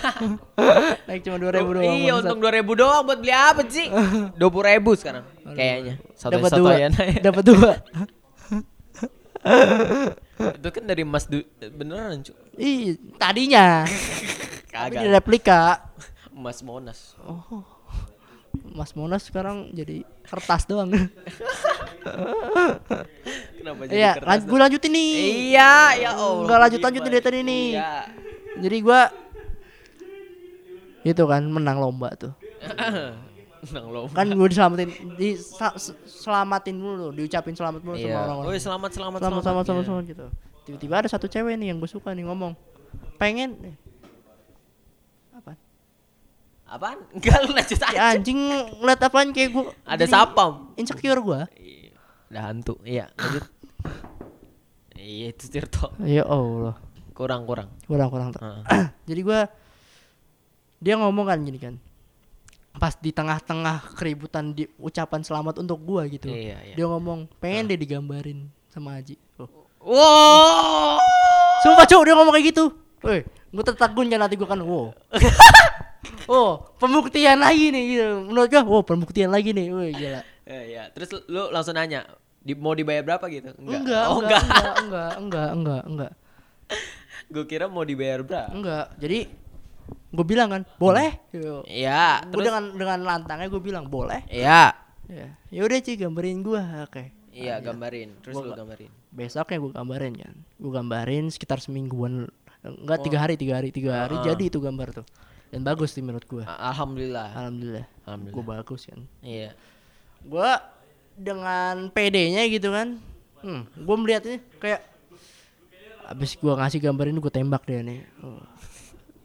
naik 1.08 1.20
cuma 1.22 1.36
dua 1.36 1.52
ribu 1.52 1.70
doang. 1.76 1.94
iya, 2.00 2.12
untung 2.16 2.40
dua 2.40 2.52
ribu 2.56 2.72
doang 2.72 3.04
buat 3.04 3.20
beli 3.20 3.36
apa 3.36 3.60
sih? 3.68 3.92
Dua 4.40 4.48
puluh 4.48 4.72
ribu 4.72 4.96
sekarang. 4.96 5.28
Kayaknya. 5.44 5.94
Satu 6.16 6.32
Dapat 6.32 6.50
dua. 6.56 6.72
Dapat 7.20 7.44
dua. 7.44 7.70
Itu 10.38 10.68
kan 10.72 10.82
dari 10.88 11.02
emas 11.04 11.28
du- 11.28 11.44
beneran 11.60 12.24
cu. 12.24 12.32
Ih, 12.56 12.96
tadinya. 13.20 13.84
Tapi 14.68 14.96
di 14.96 15.04
Kagak. 15.04 15.12
replika. 15.12 15.62
Emas 16.38 16.62
Monas. 16.62 17.18
Oh. 17.20 17.66
Mas 18.70 18.94
Monas 18.94 19.26
sekarang 19.26 19.74
jadi 19.74 20.06
kertas 20.22 20.64
doang. 20.64 20.88
Kenapa 23.58 23.80
jadi 23.84 23.92
Iya, 23.98 24.10
kertas 24.16 24.28
lan 24.30 24.38
tuh? 24.38 24.48
gue 24.48 24.58
lanjutin 24.62 24.92
nih. 24.94 25.10
Iya, 25.52 25.72
ya 25.98 26.10
Allah. 26.14 26.42
Enggak 26.46 26.58
lanjut 26.62 26.80
lanjutin 26.80 27.10
dari 27.10 27.24
tadi 27.24 27.38
nih. 27.42 27.66
Iya. 27.74 27.90
Jadi 28.58 28.76
gua 28.80 29.00
itu 31.02 31.22
kan 31.24 31.42
menang 31.42 31.78
lomba 31.78 32.08
tuh. 32.14 32.32
Menang 33.68 33.86
lomba. 33.90 34.14
Kan 34.14 34.30
gue 34.30 34.48
diselamatin 34.48 34.88
di 35.18 35.34
selamatin 36.06 36.76
dulu, 36.78 37.10
diucapin 37.10 37.54
selamat 37.54 37.82
dulu 37.82 37.94
sama 37.96 38.06
Iya. 38.06 38.18
orang-orang. 38.22 38.46
Oh, 38.46 38.54
selamat 38.54 38.90
selamat 38.94 39.18
selamat 39.18 39.42
selamat 39.42 39.42
selamat, 39.42 39.82
Iya. 39.82 39.86
selamat 39.90 40.04
gitu. 40.06 40.26
Tiba-tiba 40.62 40.94
ada 40.94 41.08
satu 41.10 41.26
cewek 41.26 41.58
nih 41.58 41.74
yang 41.74 41.78
gue 41.78 41.90
suka 41.90 42.14
nih 42.14 42.22
ngomong. 42.22 42.54
Pengen? 43.18 43.74
Apaan? 46.68 46.98
Enggak 47.16 47.36
lu 47.48 47.50
lanjut 47.56 47.80
aja. 47.80 47.96
Ya 47.96 48.04
anjing 48.12 48.38
ngeliat 48.84 49.00
apaan 49.00 49.32
kayak 49.32 49.50
gue 49.56 49.64
Ada 49.88 50.04
sapam. 50.04 50.76
Insecure 50.76 51.20
gua. 51.24 51.40
Iya. 51.56 51.96
Ada 52.28 52.40
hantu. 52.52 52.74
Iya, 52.84 53.08
lanjut. 53.16 53.44
iya, 55.00 55.32
itu 55.32 55.48
Tirto. 55.48 55.96
Ya 56.04 56.28
Allah. 56.28 56.76
Kurang 57.16 57.48
kurang. 57.48 57.72
Kurang 57.88 58.08
kurang. 58.12 58.28
Heeh. 58.36 58.86
Jadi 59.08 59.20
gua 59.24 59.48
dia 60.78 60.94
ngomong 61.00 61.24
kan 61.24 61.40
gini 61.40 61.58
kan. 61.58 61.74
Pas 62.78 62.94
di 62.94 63.10
tengah-tengah 63.10 63.98
keributan 63.98 64.54
di 64.54 64.68
ucapan 64.78 65.24
selamat 65.24 65.64
untuk 65.64 65.80
gua 65.82 66.04
gitu. 66.06 66.30
Iya, 66.30 66.62
iya. 66.62 66.74
Dia 66.78 66.86
ngomong, 66.86 67.26
"Pengen 67.40 67.66
deh 67.72 67.80
digambarin 67.80 68.46
sama 68.70 69.00
Aji." 69.00 69.18
Oh. 69.40 69.50
Wow. 69.82 71.00
Sumpah, 71.64 71.88
Cuk, 71.90 72.06
dia 72.06 72.14
ngomong 72.14 72.30
kayak 72.38 72.54
gitu. 72.54 72.70
Woi, 73.02 73.26
gua 73.50 73.64
tertegun 73.66 74.06
kan 74.06 74.22
hati 74.22 74.38
gua 74.38 74.46
kan, 74.52 74.60
wow. 74.62 74.94
oh, 76.28 76.52
pembuktian 76.76 77.40
lagi 77.40 77.72
nih 77.72 77.84
gitu. 77.90 78.06
Menurut 78.24 78.48
gua, 78.48 78.62
oh, 78.62 78.84
pembuktian 78.84 79.28
lagi 79.28 79.50
nih. 79.50 79.72
Woi, 79.72 79.90
gila. 79.90 80.20
Ya, 80.44 80.60
ya. 80.64 80.82
Terus 80.92 81.24
lu 81.26 81.48
langsung 81.48 81.74
nanya, 81.74 82.04
Di, 82.38 82.54
mau 82.54 82.72
dibayar 82.72 83.02
berapa 83.02 83.24
gitu? 83.28 83.52
Enggak, 83.58 84.04
oh, 84.08 84.22
enggak, 84.22 84.40
enggak, 84.40 84.74
enggak, 84.78 85.12
enggak, 85.18 85.50
enggak, 85.52 85.82
enggak, 85.84 86.12
Gue 87.32 87.44
kira 87.44 87.68
mau 87.68 87.84
dibayar 87.84 88.24
berapa? 88.24 88.48
enggak. 88.48 88.86
Jadi 88.96 89.18
gue 90.08 90.24
bilang 90.24 90.48
kan, 90.48 90.62
boleh. 90.80 91.12
Yo. 91.32 91.60
Iya, 91.64 92.24
Gue 92.24 92.40
terus 92.40 92.44
dengan 92.48 92.64
dengan 92.72 92.98
lantangnya 93.04 93.48
gue 93.48 93.60
bilang 93.60 93.84
boleh. 93.84 94.24
Iya. 94.28 94.72
Ya, 95.08 95.32
yaudah 95.48 95.80
sih 95.80 95.96
gambarin 95.96 96.44
gua, 96.44 96.84
oke. 96.84 97.00
Iya, 97.32 97.64
gambarin. 97.64 98.20
Terus 98.20 98.36
Gua 98.36 98.44
lu 98.44 98.52
gambarin. 98.52 98.92
Besoknya 99.08 99.56
gue 99.56 99.72
gambarin 99.72 100.14
kan, 100.20 100.34
gue 100.36 100.72
gambarin 100.72 101.24
sekitar 101.32 101.64
semingguan, 101.64 102.28
enggak 102.60 103.08
tiga 103.08 103.16
hari, 103.24 103.40
tiga 103.40 103.56
hari, 103.56 103.72
tiga 103.72 104.04
hari 104.04 104.20
Ah. 104.20 104.24
jadi 104.28 104.52
itu 104.52 104.60
gambar 104.60 105.00
tuh. 105.00 105.06
Dan 105.48 105.60
bagus 105.62 105.90
sih 105.90 106.00
menurut 106.00 106.24
gua. 106.24 106.44
A- 106.44 106.70
Alhamdulillah. 106.70 107.32
Alhamdulillah, 107.32 107.86
Alhamdulillah. 108.04 108.34
gue 108.36 108.44
bagus 108.44 108.80
kan. 108.84 109.00
Iya. 109.20 109.56
Gua 110.20 110.60
dengan 111.14 111.88
PD-nya 111.88 112.44
gitu 112.46 112.68
kan, 112.68 113.00
hmm, 113.40 113.62
gue 113.74 113.96
melihatnya 113.96 114.38
kayak 114.56 114.84
abis 116.08 116.36
gua 116.36 116.56
ngasih 116.56 116.80
gambar 116.80 117.04
ini 117.06 117.18
gue 117.18 117.32
tembak 117.32 117.62
dia 117.64 117.80
nih. 117.80 118.00
Oh. 118.20 118.40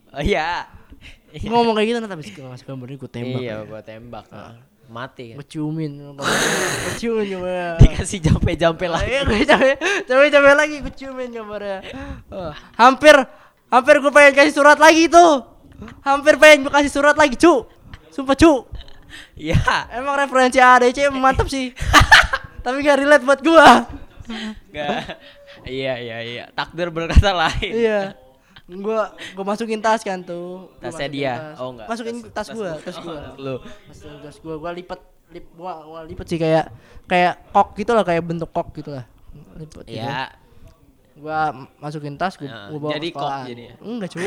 Oh, 0.09 0.23
iya. 0.29 0.67
Ngomong 1.33 1.73
kayak 1.73 1.87
gitu 1.87 1.97
nanti 1.99 2.13
abis 2.13 2.29
gua 2.31 2.45
ngasih 2.51 2.65
gambar 2.65 2.87
ini 2.87 2.97
gue 2.97 3.11
tembak. 3.11 3.41
Iya, 3.41 3.53
ya. 3.53 3.57
gua 3.63 3.79
tembak. 3.81 4.25
ah. 4.29 4.55
Mati 4.83 5.31
kan. 5.31 5.39
Gue 5.39 5.47
ciumin, 5.47 5.91
gue 5.95 6.27
ciumin 6.99 7.25
coba. 7.33 7.79
Dikasih 7.79 8.19
jampe-jampe 8.19 8.85
lagi. 8.85 9.07
Iya, 9.07 9.21
gue 9.23 9.37
capek, 9.41 9.75
capek, 10.03 10.27
capek 10.29 10.53
lagi 10.53 10.75
gue 10.83 10.93
ciumin 10.93 11.29
gambarnya. 11.31 11.79
Oh, 12.27 12.51
hampir, 12.75 13.15
hampir 13.71 13.95
gue 13.99 14.11
pengen 14.11 14.33
kasih 14.35 14.53
surat 14.53 14.75
lagi 14.75 15.07
tuh. 15.07 15.52
Hampir 16.01 16.35
pengen 16.35 16.63
gue 16.63 16.71
kasih 16.71 16.91
surat 16.91 17.13
lagi, 17.13 17.35
cu. 17.35 17.67
Sumpah 18.09 18.35
cu. 18.35 18.65
Iya. 19.33 19.57
Emang 19.91 20.15
referensi 20.15 20.57
ADC 20.57 21.09
mantap 21.09 21.45
sih. 21.45 21.73
Tapi 22.63 22.79
gak 22.79 22.97
relate 22.97 23.23
buat 23.23 23.39
gua. 23.41 23.85
Nggak. 24.71 24.99
Iya, 25.63 25.93
iya, 25.99 26.17
iya. 26.21 26.43
Takdir 26.51 26.89
berkata 26.89 27.29
lain. 27.29 27.71
iya. 27.73 27.99
Gua 28.63 29.11
gua 29.35 29.45
masukin 29.45 29.83
tas 29.83 29.99
kan 30.01 30.23
tuh. 30.23 30.71
Gua 30.79 30.87
Tasnya 30.87 31.07
dia. 31.11 31.33
tas. 31.35 31.57
Oh, 31.59 31.69
enggak. 31.75 31.87
Masukin 31.91 32.15
Tas- 32.23 32.31
tas, 32.31 32.47
gua, 32.49 32.69
tas 32.79 32.97
gua. 32.97 33.19
Oh, 33.35 33.35
lu. 33.35 33.55
Masukin 33.85 34.17
tas 34.23 34.37
gua, 34.39 34.55
gua 34.55 34.71
lipet 34.71 35.01
lip 35.33 35.45
gua, 35.53 35.73
gua 35.83 35.99
lipet 36.05 36.25
sih 36.25 36.39
kayak 36.39 36.71
kayak 37.05 37.41
kok 37.51 37.73
gitu 37.75 37.91
lah, 37.91 38.05
kayak 38.05 38.23
bentuk 38.23 38.49
kok 38.49 38.71
gitu 38.71 38.95
lah. 38.95 39.05
Lipet 39.59 39.83
gitu. 39.83 39.99
Gua 41.23 41.39
masukin 41.79 42.19
tas, 42.19 42.35
gua, 42.35 42.51
Ya, 42.51 42.67
gua 42.67 42.79
bawa 42.83 42.91
jadi 42.93 43.07
kok 43.09 43.31
jadinya. 43.47 43.75
Enggak, 43.79 44.07
cu. 44.11 44.19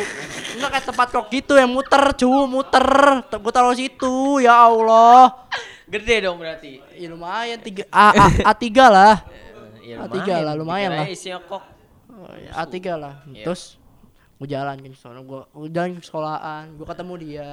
Enggak 0.56 0.70
kayak 0.72 0.86
tempat 0.88 1.06
kok 1.12 1.26
gitu 1.28 1.52
yang 1.52 1.68
muter, 1.68 2.04
cu, 2.16 2.30
muter. 2.48 2.86
Gua 3.36 3.52
taruh 3.52 3.76
situ, 3.76 4.16
ya 4.40 4.64
Allah. 4.64 5.44
Gede 5.84 6.24
dong 6.24 6.40
berarti. 6.40 6.80
Ya 6.96 7.12
lumayan 7.12 7.60
tiga 7.60 7.84
A, 7.92 8.16
A, 8.16 8.26
A3 8.50 8.64
lah. 8.88 9.14
Ya, 9.84 10.02
A3 10.02 10.18
lah, 10.42 10.56
lumayan 10.56 10.90
lah. 10.90 11.06
isinya 11.06 11.38
kok. 11.38 11.62
Oh, 12.08 12.32
ya, 12.32 12.50
A3 12.58 12.74
lah. 12.96 13.14
Iya. 13.28 13.44
Terus 13.44 13.76
gue 14.36 14.48
jalan 14.48 14.76
ke 14.80 14.96
sana, 14.96 15.20
gue 15.20 15.40
jalan 15.68 16.00
ke 16.00 16.02
sekolahan, 16.02 16.74
gue 16.74 16.86
ketemu 16.88 17.14
dia. 17.20 17.50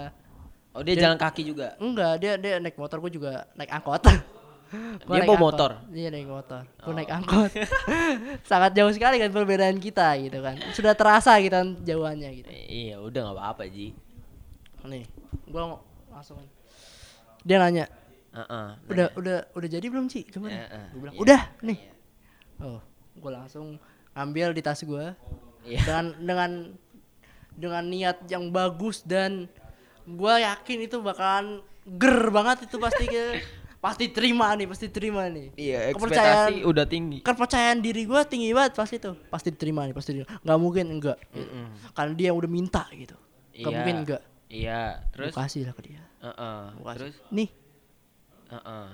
Oh, 0.74 0.82
dia, 0.82 0.98
Dia- 0.98 1.04
jalan 1.06 1.20
kaki 1.20 1.46
juga. 1.46 1.78
Enggak, 1.78 2.18
dia 2.18 2.34
dia 2.40 2.58
naik 2.58 2.80
motor, 2.80 2.98
gue 2.98 3.12
juga 3.12 3.46
naik 3.54 3.70
angkot. 3.70 4.02
Gua 5.04 5.16
Dia 5.16 5.22
bawa 5.22 5.36
angkot. 5.36 5.46
motor? 5.46 5.72
Dia 5.88 6.08
naik 6.10 6.28
motor. 6.28 6.62
Gue 6.80 6.94
naik 6.94 7.12
angkot. 7.12 7.52
Sangat 8.50 8.72
jauh 8.74 8.90
sekali 8.90 9.18
kan 9.18 9.30
perbedaan 9.30 9.78
kita 9.78 10.18
gitu 10.18 10.40
kan. 10.40 10.58
Sudah 10.72 10.94
terasa 10.94 11.38
kita 11.38 11.62
jauhannya 11.80 12.30
gitu. 12.34 12.50
Iya, 12.50 12.98
udah 12.98 13.22
nggak 13.24 13.38
apa-apa, 13.38 13.64
Ji. 13.68 13.94
Nih, 14.84 15.06
gue 15.46 15.62
langsung 16.10 16.42
dia 17.42 17.58
nanya, 17.58 17.86
Heeh. 18.32 18.68
udah 18.88 19.08
udah 19.14 19.38
udah 19.52 19.70
jadi 19.70 19.86
belum 19.86 20.08
sih 20.08 20.24
kemarin? 20.24 20.58
Heeh, 20.60 20.86
Gue 20.90 21.00
bilang 21.00 21.14
iya. 21.14 21.22
udah 21.22 21.42
nih. 21.62 21.80
Oh, 22.58 22.80
gue 23.14 23.32
langsung 23.32 23.68
ambil 24.14 24.52
di 24.52 24.62
tas 24.62 24.80
gue 24.80 25.06
Iya. 25.64 25.80
dengan 25.82 26.06
dengan 26.20 26.52
dengan 27.54 27.84
niat 27.86 28.26
yang 28.26 28.50
bagus 28.50 29.02
dan 29.02 29.46
gue 30.04 30.34
yakin 30.36 30.80
itu 30.82 31.00
bakalan 31.00 31.62
ger 31.86 32.28
banget 32.28 32.66
itu 32.66 32.76
pasti 32.78 33.06
ke 33.06 33.26
pasti 33.84 34.08
terima 34.08 34.48
nih 34.54 34.64
pasti 34.64 34.88
terima 34.88 35.28
nih. 35.28 35.52
Iya, 35.54 35.92
Kepercayaan- 35.92 36.56
ekspektasi 36.56 36.56
udah 36.64 36.86
tinggi. 36.88 37.18
kepercayaan 37.20 37.78
diri 37.78 38.08
gue 38.08 38.22
tinggi 38.24 38.50
banget 38.50 38.74
pasti 38.74 38.96
tuh 38.96 39.20
pasti 39.28 39.52
diterima 39.52 39.84
nih 39.84 39.92
pasti 39.92 40.16
diterima. 40.16 40.40
nggak 40.40 40.58
mungkin 40.58 40.86
enggak. 40.90 41.18
Karena 41.92 42.14
dia 42.14 42.32
udah 42.32 42.48
minta 42.48 42.88
gitu. 42.90 43.20
Nggak 43.52 43.60
Iya. 43.62 43.76
mungkin 43.76 43.96
enggak. 44.00 44.22
Iya, 44.48 44.82
terus? 45.12 45.30
Gua 45.30 45.44
kasih 45.44 45.62
lah 45.66 45.74
ke 45.74 45.82
dia. 45.84 46.02
Gua 46.74 46.88
kasih. 46.88 47.00
Terus? 47.04 47.16
Nih. 47.30 47.50
Heeh. 48.50 48.88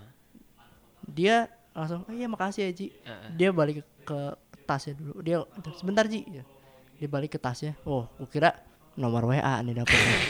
dia 1.06 1.36
langsung 1.72 2.02
oh, 2.02 2.12
iya 2.12 2.26
makasih 2.26 2.62
ya 2.64 2.72
Ji. 2.72 2.88
Heeh. 2.92 3.30
dia 3.36 3.50
balik 3.52 3.76
ke, 3.78 3.84
ke 4.04 4.20
tasnya 4.64 4.94
dulu. 4.96 5.14
Dia 5.20 5.38
sebentar 5.76 6.06
Ji. 6.06 6.26
Ya. 6.28 6.44
dia 6.96 7.08
balik 7.08 7.32
ke 7.32 7.40
tasnya. 7.40 7.78
Oh 7.84 8.10
gua 8.16 8.26
kira 8.26 8.50
nomor 8.96 9.22
WA 9.24 9.38
nih 9.62 9.76
dapetnya. 9.76 10.18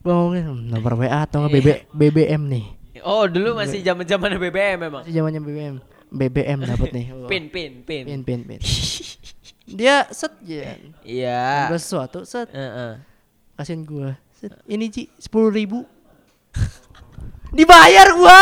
Gua 0.00 0.14
ngomongin 0.16 0.44
"Hmm, 0.46 0.62
nomor 0.70 0.94
WA 0.96 1.18
atau 1.20 1.42
nggak? 1.42 1.52
BB, 1.52 1.68
BBM 1.90 2.42
nih 2.46 2.64
Oh, 3.06 3.24
dulu 3.24 3.54
masih 3.54 3.80
zaman-zaman 3.80 4.34
BBM 4.34 4.78
memang. 4.80 5.02
masih 5.02 5.14
zamannya 5.14 5.38
BBM 5.38 5.74
BBM 6.08 6.58
dapet 6.64 6.90
nih. 6.90 7.06
Pin, 7.30 7.44
pin, 7.46 7.72
pin. 7.82 8.02
pin 8.04 8.20
pin 8.22 8.40
pin 8.44 8.60
dia 9.78 10.06
set 10.10 10.30
ya 10.40 10.74
Iya. 11.02 11.66
Ambil 11.66 11.78
sesuatu 11.78 12.22
set 12.22 12.46
Heeh. 12.48 12.98
kasihin 13.54 13.82
gua 13.82 14.14
set 14.32 14.54
ini 14.64 14.86
Ji 14.86 15.10
sepuluh 15.16 15.50
ribu 15.50 15.82
dibayar 17.52 18.10
gua 18.12 18.40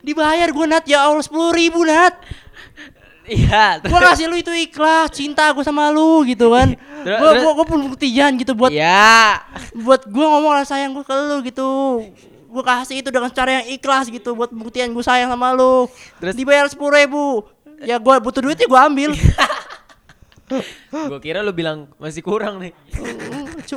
dibayar 0.00 0.48
gua 0.48 0.66
Nat 0.68 0.84
ya 0.84 1.04
Allah 1.04 1.22
sepuluh 1.22 1.50
ribu 1.52 1.82
Nat 1.82 2.14
Iya. 3.22 3.78
gua 3.82 4.00
kasih 4.08 4.26
lu 4.26 4.34
itu 4.34 4.50
ikhlas 4.50 5.12
cinta 5.12 5.46
gua 5.52 5.62
sama 5.62 5.90
lu 5.90 6.24
gitu 6.24 6.48
kan 6.48 6.74
Terus- 7.04 7.14
gua 7.14 7.30
terus- 7.30 7.42
gua, 7.44 7.52
gua 7.54 7.66
pembuktian 7.68 8.30
gitu 8.34 8.52
buat 8.54 8.72
Iya. 8.72 9.42
buat 9.76 10.02
gua 10.06 10.26
ngomong 10.32 10.52
rasa 10.54 10.74
sayang 10.74 10.90
gua 10.90 11.04
ke 11.04 11.14
lu 11.14 11.36
gitu 11.44 11.70
gua 12.48 12.64
kasih 12.64 12.98
itu 12.98 13.08
dengan 13.08 13.28
cara 13.28 13.60
yang 13.60 13.66
ikhlas 13.70 14.08
gitu 14.08 14.32
buat 14.32 14.48
pembuktian 14.48 14.88
gua 14.90 15.04
sayang 15.04 15.28
sama 15.28 15.52
lu 15.52 15.84
Terus- 16.16 16.32
dibayar 16.34 16.64
sepuluh 16.66 16.96
ribu 16.96 17.44
ya 17.78 17.96
gua 17.96 18.18
butuh 18.18 18.40
duit 18.40 18.56
ya 18.56 18.64
gua 18.64 18.84
ambil 18.84 19.12
Gua 20.88 21.20
kira 21.20 21.44
lu 21.44 21.52
bilang 21.52 21.92
masih 22.00 22.24
kurang 22.24 22.56
nih. 22.56 22.72
Mm, 22.96 23.60
cu 23.62 23.76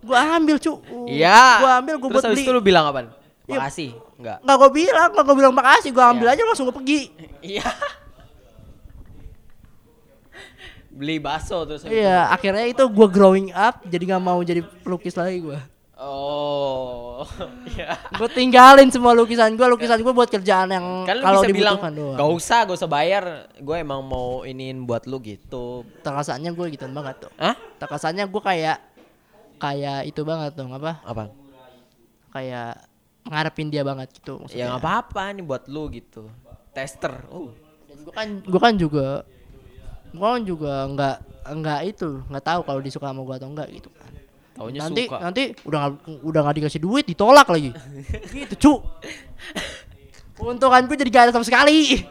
gua 0.00 0.18
ambil 0.34 0.56
cu 0.56 0.80
Iya. 1.04 1.60
gua 1.60 1.72
ambil 1.76 1.94
Terus 2.00 2.08
buat 2.08 2.24
beli 2.32 2.40
itu 2.40 2.50
lu 2.50 2.62
bilang 2.64 2.88
apaan? 2.88 3.12
Iya. 3.44 3.60
Makasih. 3.60 3.90
Enggak. 4.16 4.38
nggak 4.40 4.56
gua 4.56 4.70
bilang 4.72 5.08
nggak 5.12 5.24
gua 5.24 5.36
bilang 5.36 5.52
makasih 5.52 5.90
gua 5.92 6.04
ambil 6.08 6.26
Iya. 6.26 6.34
aja 6.34 6.42
langsung 6.42 6.64
gua 6.64 6.74
pergi 6.74 7.00
Iya. 7.44 7.68
Beli 10.88 11.20
bakso 11.20 11.68
terus. 11.68 11.84
iya 11.84 12.32
akhirnya 12.32 12.64
itu 12.64 12.80
gua 12.88 13.04
growing 13.06 13.52
up 13.52 13.84
jadi 13.84 14.16
nggak 14.16 14.24
mau 14.24 14.40
jadi 14.40 14.64
pelukis 14.80 15.12
lagi 15.12 15.44
itu. 15.44 15.60
Oh. 15.96 17.24
Iya. 17.64 17.96
gue 18.20 18.28
tinggalin 18.28 18.92
semua 18.92 19.16
lukisan 19.16 19.56
gue 19.56 19.64
lukisan 19.64 20.04
gue 20.04 20.12
buat 20.12 20.28
kerjaan 20.28 20.68
yang 20.68 21.08
Kan 21.08 21.24
kalau 21.24 21.40
bisa 21.40 21.48
bilang 21.48 21.80
dibutuhkan 21.80 21.92
doang 21.96 22.18
gak 22.20 22.30
usah, 22.36 22.58
gak 22.68 22.76
usah 22.76 22.90
bayar. 22.90 23.24
Gue 23.56 23.80
emang 23.80 24.04
mau 24.04 24.44
iniin 24.44 24.84
buat 24.84 25.08
lu 25.08 25.16
gitu. 25.18 25.88
terkesannya 26.04 26.52
gue 26.52 26.66
gitu 26.76 26.84
banget 26.86 27.16
tuh 27.24 27.32
Hah? 27.40 27.56
terkesannya 27.80 28.28
gue 28.28 28.42
kayak 28.44 28.78
kayak 29.56 30.04
itu 30.04 30.20
banget 30.20 30.52
dong 30.52 30.68
apa 30.70 31.00
Apa? 31.00 31.32
kayak 32.28 32.76
ngarepin 33.24 33.72
dia 33.72 33.80
banget 33.80 34.12
gitu 34.12 34.44
Ya 34.52 34.68
nggak 34.68 34.84
apa-apa 34.84 35.32
nih 35.32 35.44
buat 35.48 35.64
lu 35.66 35.88
gitu. 35.88 36.28
Tester. 36.76 37.24
Oh. 37.32 37.56
dan 37.88 38.04
gue 38.04 38.12
kan 38.12 38.28
gue 38.44 38.60
kan 38.60 38.74
juga 38.76 39.24
gue 40.12 40.28
kan 40.28 40.42
juga 40.44 40.72
nggak 40.92 41.16
nggak 41.56 41.80
itu 41.88 42.20
nggak 42.28 42.44
tahu 42.44 42.60
kalau 42.68 42.80
disuka 42.84 43.08
sama 43.08 43.24
gue 43.24 43.34
atau 43.34 43.48
enggak 43.48 43.68
gitu 43.72 43.88
Taunya 44.56 44.80
nanti 44.88 45.04
suka. 45.04 45.18
nanti 45.20 45.42
udah 45.68 45.80
udah 46.24 46.40
nggak 46.40 46.56
dikasih 46.64 46.80
duit 46.80 47.04
ditolak 47.04 47.44
lagi. 47.44 47.76
Gitu 48.32 48.54
cu. 48.56 48.72
Keuntungan 50.36 50.84
gue 50.88 50.96
jadi 50.96 51.10
gak 51.12 51.24
ada 51.28 51.32
sama 51.36 51.44
sekali. 51.44 52.04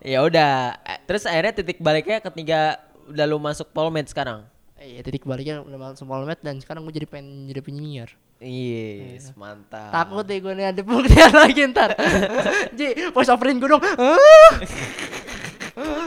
Ya 0.00 0.22
udah. 0.24 0.80
Terus 1.06 1.26
akhirnya 1.26 1.52
titik 1.54 1.78
baliknya 1.82 2.18
ketika 2.22 2.82
udah 3.10 3.24
lu 3.26 3.38
masuk 3.42 3.70
Polmed 3.74 4.06
sekarang. 4.06 4.46
Iya 4.80 5.04
titik 5.04 5.26
baliknya 5.26 5.60
udah 5.60 5.78
masuk 5.90 6.06
Polmed 6.06 6.38
dan 6.40 6.58
sekarang 6.62 6.86
gue 6.86 6.94
jadi 6.94 7.06
pengen 7.10 7.50
jadi 7.50 7.62
penyiar. 7.62 8.10
Iya, 8.40 9.20
mantap. 9.36 9.92
Takut 9.92 10.24
deh 10.24 10.40
gue 10.40 10.52
nih 10.56 10.72
ada 10.72 10.80
pembuktian 10.80 11.28
lagi 11.36 11.60
ntar. 11.68 11.92
Ji, 12.78 13.12
voice 13.12 13.28
overin 13.28 13.60
gue 13.60 13.68
dong. 13.68 13.84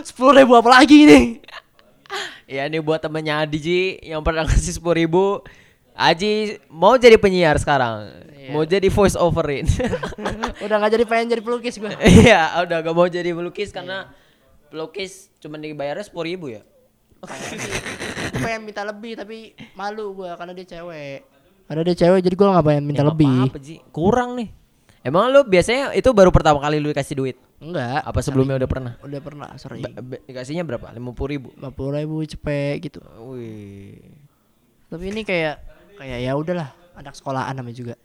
Sepuluh 0.01 0.41
ribu 0.41 0.57
apa 0.57 0.81
lagi 0.81 1.05
nih 1.05 1.52
Ya 2.45 2.67
ini 2.67 2.79
buat 2.79 2.99
temennya 2.99 3.41
Adi 3.41 3.57
Ji 3.57 3.81
yang 4.01 4.19
pernah 4.21 4.43
ngasih 4.43 4.75
sepuluh 4.75 4.97
ribu. 4.97 5.25
Aji 5.93 6.57
mau 6.73 6.97
jadi 6.97 7.21
penyiar 7.21 7.53
sekarang, 7.61 8.09
Iya. 8.33 8.49
mau 8.49 8.65
jadi 8.65 8.89
voice 8.89 9.13
overin. 9.13 9.61
Udah 10.65 10.81
gak 10.81 10.89
jadi 10.91 11.05
pengen 11.05 11.37
jadi 11.37 11.41
pelukis 11.45 11.77
gue 11.77 11.85
Iya, 12.01 12.65
udah 12.65 12.81
gak 12.81 12.95
mau 12.97 13.05
jadi 13.05 13.29
pelukis 13.29 13.69
karena 13.69 14.09
pelukis 14.73 15.29
cuma 15.37 15.61
dibayarnya 15.61 16.01
sepuluh 16.01 16.25
ribu 16.25 16.49
ya. 16.49 16.65
Pengen 18.33 18.65
minta 18.65 18.81
lebih 18.81 19.13
tapi 19.15 19.53
malu 19.77 20.17
gue 20.17 20.33
karena 20.33 20.51
dia 20.51 20.65
cewek 20.67 21.23
Karena 21.63 21.81
dia 21.85 21.95
cewek 21.95 22.19
jadi 22.19 22.35
gue 22.35 22.47
gak 22.49 22.65
pengen 22.65 22.83
minta 22.83 22.99
Ya, 22.99 23.05
nggak 23.05 23.13
lebih 23.13 23.33
Apa-apa 23.45 23.59
Ji, 23.61 23.75
kurang 23.93 24.29
nih. 24.33 24.49
Emang 25.03 25.29
lu 25.29 25.45
biasanya 25.45 25.93
itu 25.93 26.09
baru 26.09 26.33
pertama 26.33 26.57
kali 26.57 26.81
lu 26.81 26.89
dikasih 26.89 27.13
duit? 27.13 27.37
Enggak. 27.63 27.99
Apa 28.03 28.19
sebelumnya 28.19 28.59
udah 28.59 28.69
pernah? 28.69 28.93
Udah 28.99 29.21
pernah 29.23 29.49
sering. 29.55 29.87
Ba- 29.87 30.03
ba- 30.03 30.23
dikasihnya 30.27 30.67
berapa? 30.67 30.91
Lima 30.91 31.15
puluh 31.15 31.39
ribu. 31.39 31.49
lima 31.55 31.71
puluh 31.71 31.95
ribu 31.95 32.19
cepet 32.27 32.83
gitu. 32.83 32.99
Wih. 33.31 34.03
Tapi 34.91 35.03
ini 35.09 35.23
kayak 35.23 35.63
kayak 35.95 36.19
ya 36.19 36.35
udahlah 36.35 36.75
anak 36.93 37.15
sekolahan 37.15 37.55
namanya 37.55 37.77
juga. 37.79 37.95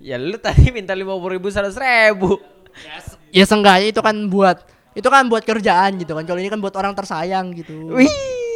Ya 0.00 0.16
lu 0.16 0.40
tadi 0.40 0.72
minta 0.72 0.96
lima 0.96 1.12
puluh 1.14 1.36
ribu 1.36 1.52
seratus 1.52 1.76
ribu. 1.76 2.40
Ya 3.28 3.44
seenggaknya 3.44 3.92
itu 3.92 4.00
kan 4.00 4.16
buat 4.32 4.64
itu 4.96 5.08
kan 5.08 5.28
buat 5.28 5.44
kerjaan 5.44 6.00
gitu 6.00 6.16
kan. 6.16 6.24
Kalau 6.24 6.40
ini 6.40 6.48
kan 6.48 6.58
buat 6.58 6.72
orang 6.74 6.96
tersayang 6.96 7.52
gitu. 7.52 7.92
Wih. 7.92 8.08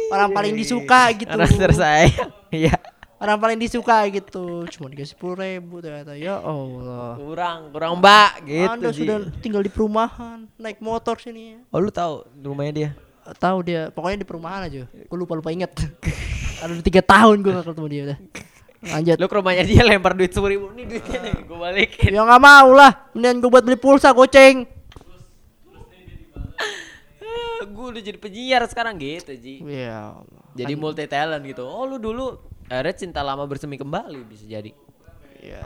Orang 0.09 0.33
paling 0.33 0.57
disuka 0.57 1.13
gitu. 1.13 1.29
Orang 1.29 1.53
tersayang. 1.53 2.33
Iya. 2.47 2.79
Orang 3.17 3.41
paling 3.41 3.57
disuka 3.57 4.05
gitu. 4.13 4.69
Cuma 4.69 4.93
dikasih 4.93 5.17
sepuluh 5.17 5.41
ribu 5.41 5.81
ternyata. 5.81 6.13
Ya 6.13 6.37
Allah. 6.37 7.17
Kurang, 7.17 7.59
kurang 7.73 7.97
mbak 7.97 8.45
gitu. 8.45 8.69
Anda 8.69 8.89
Ji. 8.93 8.97
sudah 9.01 9.17
tinggal 9.41 9.61
di 9.65 9.73
perumahan, 9.73 10.45
naik 10.61 10.77
motor 10.77 11.17
sini. 11.17 11.57
Oh 11.73 11.81
lu 11.81 11.89
tahu 11.89 12.29
rumahnya 12.37 12.73
dia? 12.73 12.89
Tahu 13.41 13.57
dia, 13.65 13.81
pokoknya 13.89 14.21
di 14.21 14.27
perumahan 14.27 14.69
aja. 14.69 14.85
Gue 14.85 15.17
lupa 15.17 15.33
lupa 15.33 15.49
inget. 15.49 15.73
Ada 16.61 16.77
udah 16.77 16.85
tiga 16.85 17.01
tahun 17.01 17.41
gue 17.41 17.51
gak 17.57 17.65
ketemu 17.73 17.87
dia 17.89 18.01
udah. 18.05 18.17
Lanjut. 18.77 19.17
Lu 19.17 19.25
ke 19.25 19.35
rumahnya 19.35 19.63
dia 19.65 19.81
lempar 19.81 20.13
duit 20.13 20.29
sepuluh 20.29 20.53
ribu. 20.53 20.65
Nih 20.77 20.85
duitnya 20.85 21.19
nih 21.25 21.35
gue 21.41 21.57
balikin. 21.57 22.11
Ya 22.13 22.21
nggak 22.21 22.41
mau 22.41 22.69
lah. 22.69 23.09
Mendingan 23.17 23.37
gue 23.41 23.49
buat 23.49 23.63
beli 23.65 23.77
pulsa 23.81 24.13
goceng. 24.13 24.77
gue 27.67 27.85
udah 27.93 28.01
jadi 28.01 28.17
penyiar 28.17 28.61
sekarang 28.69 28.97
gitu 28.97 29.33
Ji. 29.37 29.65
Ya. 29.65 30.17
Jadi 30.53 30.73
multi 30.77 31.05
talent 31.09 31.41
gitu. 31.45 31.65
Oh 31.65 31.85
lu 31.85 31.97
dulu 31.97 32.56
akhirnya 32.67 32.95
cinta 32.95 33.21
lama 33.23 33.43
bersemi 33.47 33.75
kembali 33.75 34.23
bisa 34.27 34.43
jadi. 34.45 34.71
Ya. 35.39 35.63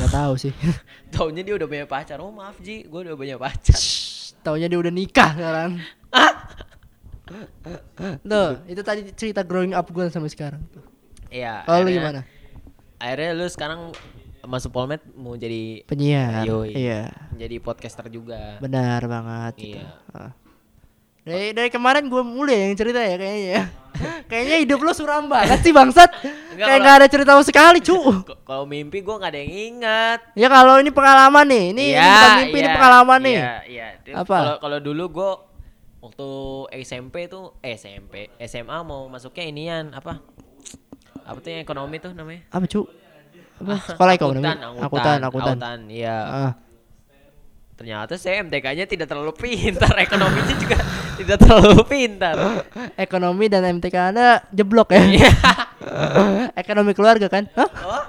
Nggak 0.00 0.10
tahu 0.12 0.32
sih. 0.38 0.52
Taunya 1.14 1.44
dia 1.44 1.54
udah 1.56 1.68
punya 1.68 1.84
pacar. 1.84 2.20
Oh 2.20 2.32
maaf 2.32 2.56
Ji, 2.60 2.84
gue 2.84 3.00
udah 3.04 3.16
punya 3.16 3.36
pacar. 3.36 3.76
Taunya 4.44 4.68
dia 4.68 4.78
udah 4.80 4.92
nikah 4.92 5.30
sekarang. 5.32 5.70
Tuh, 8.24 8.50
itu 8.68 8.82
tadi 8.84 9.00
cerita 9.16 9.40
growing 9.40 9.72
up 9.72 9.88
gue 9.88 10.04
sampai 10.12 10.28
sekarang. 10.28 10.60
Tuh. 10.68 10.84
Iya. 11.32 11.64
Kalau 11.64 11.80
lu 11.80 11.88
akhirnya- 11.88 11.96
gimana? 12.00 12.20
Akhirnya 13.00 13.30
lu 13.36 13.46
sekarang 13.48 13.80
masuk 14.44 14.70
Polmed 14.76 15.00
mau 15.16 15.34
jadi 15.34 15.82
Penyiar. 15.88 16.44
Yoi. 16.44 16.76
Iya. 16.76 17.08
jadi 17.34 17.56
podcaster 17.58 18.06
juga. 18.12 18.60
Benar 18.60 19.00
banget. 19.08 19.52
gitu. 19.56 19.80
Iya. 19.80 19.88
Ah. 20.12 20.32
Dari 21.24 21.56
dari 21.56 21.70
kemarin 21.72 22.06
gue 22.12 22.20
mulai 22.20 22.68
yang 22.68 22.76
cerita 22.76 23.00
ya 23.00 23.16
kayaknya 23.16 23.48
ya. 23.48 23.64
kayaknya 24.30 24.56
hidup 24.66 24.78
lu 24.82 24.92
suram 24.92 25.30
banget 25.30 25.58
sih 25.62 25.72
bangsat. 25.72 26.10
Kayak 26.54 26.78
nggak 26.82 26.96
ada 27.02 27.06
cerita 27.10 27.30
sama 27.34 27.44
sekali 27.46 27.78
cu. 27.80 27.96
Kalau 28.48 28.64
mimpi 28.66 29.00
gue 29.00 29.14
nggak 29.14 29.32
ada 29.32 29.40
yang 29.40 29.54
ingat. 29.74 30.18
Ya 30.36 30.48
kalau 30.50 30.78
ini 30.78 30.90
pengalaman 30.90 31.44
nih, 31.48 31.64
ini, 31.72 31.84
ini 31.90 31.96
Iya, 31.96 32.04
bukan 32.04 32.30
mimpi 32.42 32.58
ini 32.58 32.68
iya, 32.68 32.76
pengalaman 32.76 33.20
nih. 33.22 33.36
Iya, 33.38 33.54
iya. 33.70 34.14
Apa? 34.18 34.36
Kalau 34.36 34.56
kalau 34.60 34.78
dulu 34.82 35.04
gue 35.10 35.30
waktu 36.04 36.28
SMP 36.84 37.26
tuh 37.32 37.56
eh, 37.64 37.80
SMP, 37.80 38.28
SMA 38.44 38.78
mau 38.84 39.08
masuknya 39.08 39.44
inian 39.48 39.84
apa? 39.96 40.20
Apa 41.24 41.38
tuh 41.40 41.50
yang 41.56 41.62
ekonomi 41.64 41.96
tuh 42.02 42.12
namanya? 42.12 42.44
Apa 42.52 42.64
cu? 42.68 42.84
Apa? 43.64 43.74
Sekolah 43.96 44.12
ekonomi? 44.12 44.44
Akuntan, 44.82 45.18
akuntan. 45.24 45.56
akuntan, 45.56 45.78
iya. 45.88 46.16
Ah. 46.28 46.52
Ternyata 47.74 48.14
saya 48.14 48.44
MTK-nya 48.46 48.86
tidak 48.86 49.10
terlalu 49.10 49.34
pintar, 49.34 49.98
ekonominya 50.06 50.54
juga 50.54 50.78
tidak 51.16 51.36
terlalu 51.40 51.80
pintar. 51.86 52.34
Ekonomi 53.04 53.46
dan 53.46 53.62
MTK 53.78 53.96
Anda 54.14 54.42
jeblok 54.50 54.92
ya. 54.92 55.02
Iya. 55.04 55.32
ekonomi 56.62 56.92
keluarga 56.96 57.26
kan? 57.28 57.44
Hah? 57.54 57.70
Oh, 57.84 58.04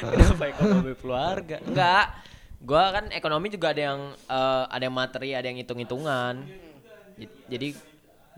kenapa 0.00 0.44
ekonomi 0.48 0.92
keluarga? 0.96 1.56
Enggak, 1.60 2.06
gua 2.62 2.84
kan 2.94 3.04
ekonomi 3.12 3.52
juga 3.52 3.72
ada 3.76 3.82
yang 3.92 4.00
eh, 4.14 4.64
ada 4.70 4.82
yang 4.86 4.96
materi, 4.96 5.30
ada 5.36 5.46
yang 5.48 5.58
hitung-hitungan. 5.60 6.46
Jadi 7.50 7.76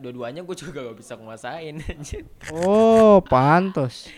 dua-duanya 0.02 0.42
gue 0.42 0.56
juga 0.58 0.82
gak 0.82 0.98
bisa 0.98 1.14
nguasain. 1.14 1.78
Oh, 2.50 3.22
pantos. 3.22 4.10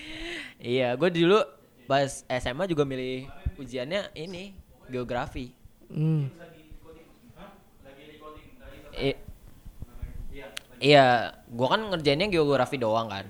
iya, 0.57 0.97
gue 0.97 1.11
dulu 1.13 1.45
pas 1.85 2.25
SMA 2.25 2.65
juga 2.65 2.89
milih 2.89 3.29
ujiannya 3.61 4.09
ini 4.17 4.57
geografi. 4.89 5.53
Hmm. 5.93 6.33
I- 8.95 9.19
iya, 10.83 11.31
gua 11.49 11.69
kan 11.75 11.81
ngerjainnya 11.91 12.29
geografi 12.29 12.77
doang 12.77 13.09
kan. 13.09 13.27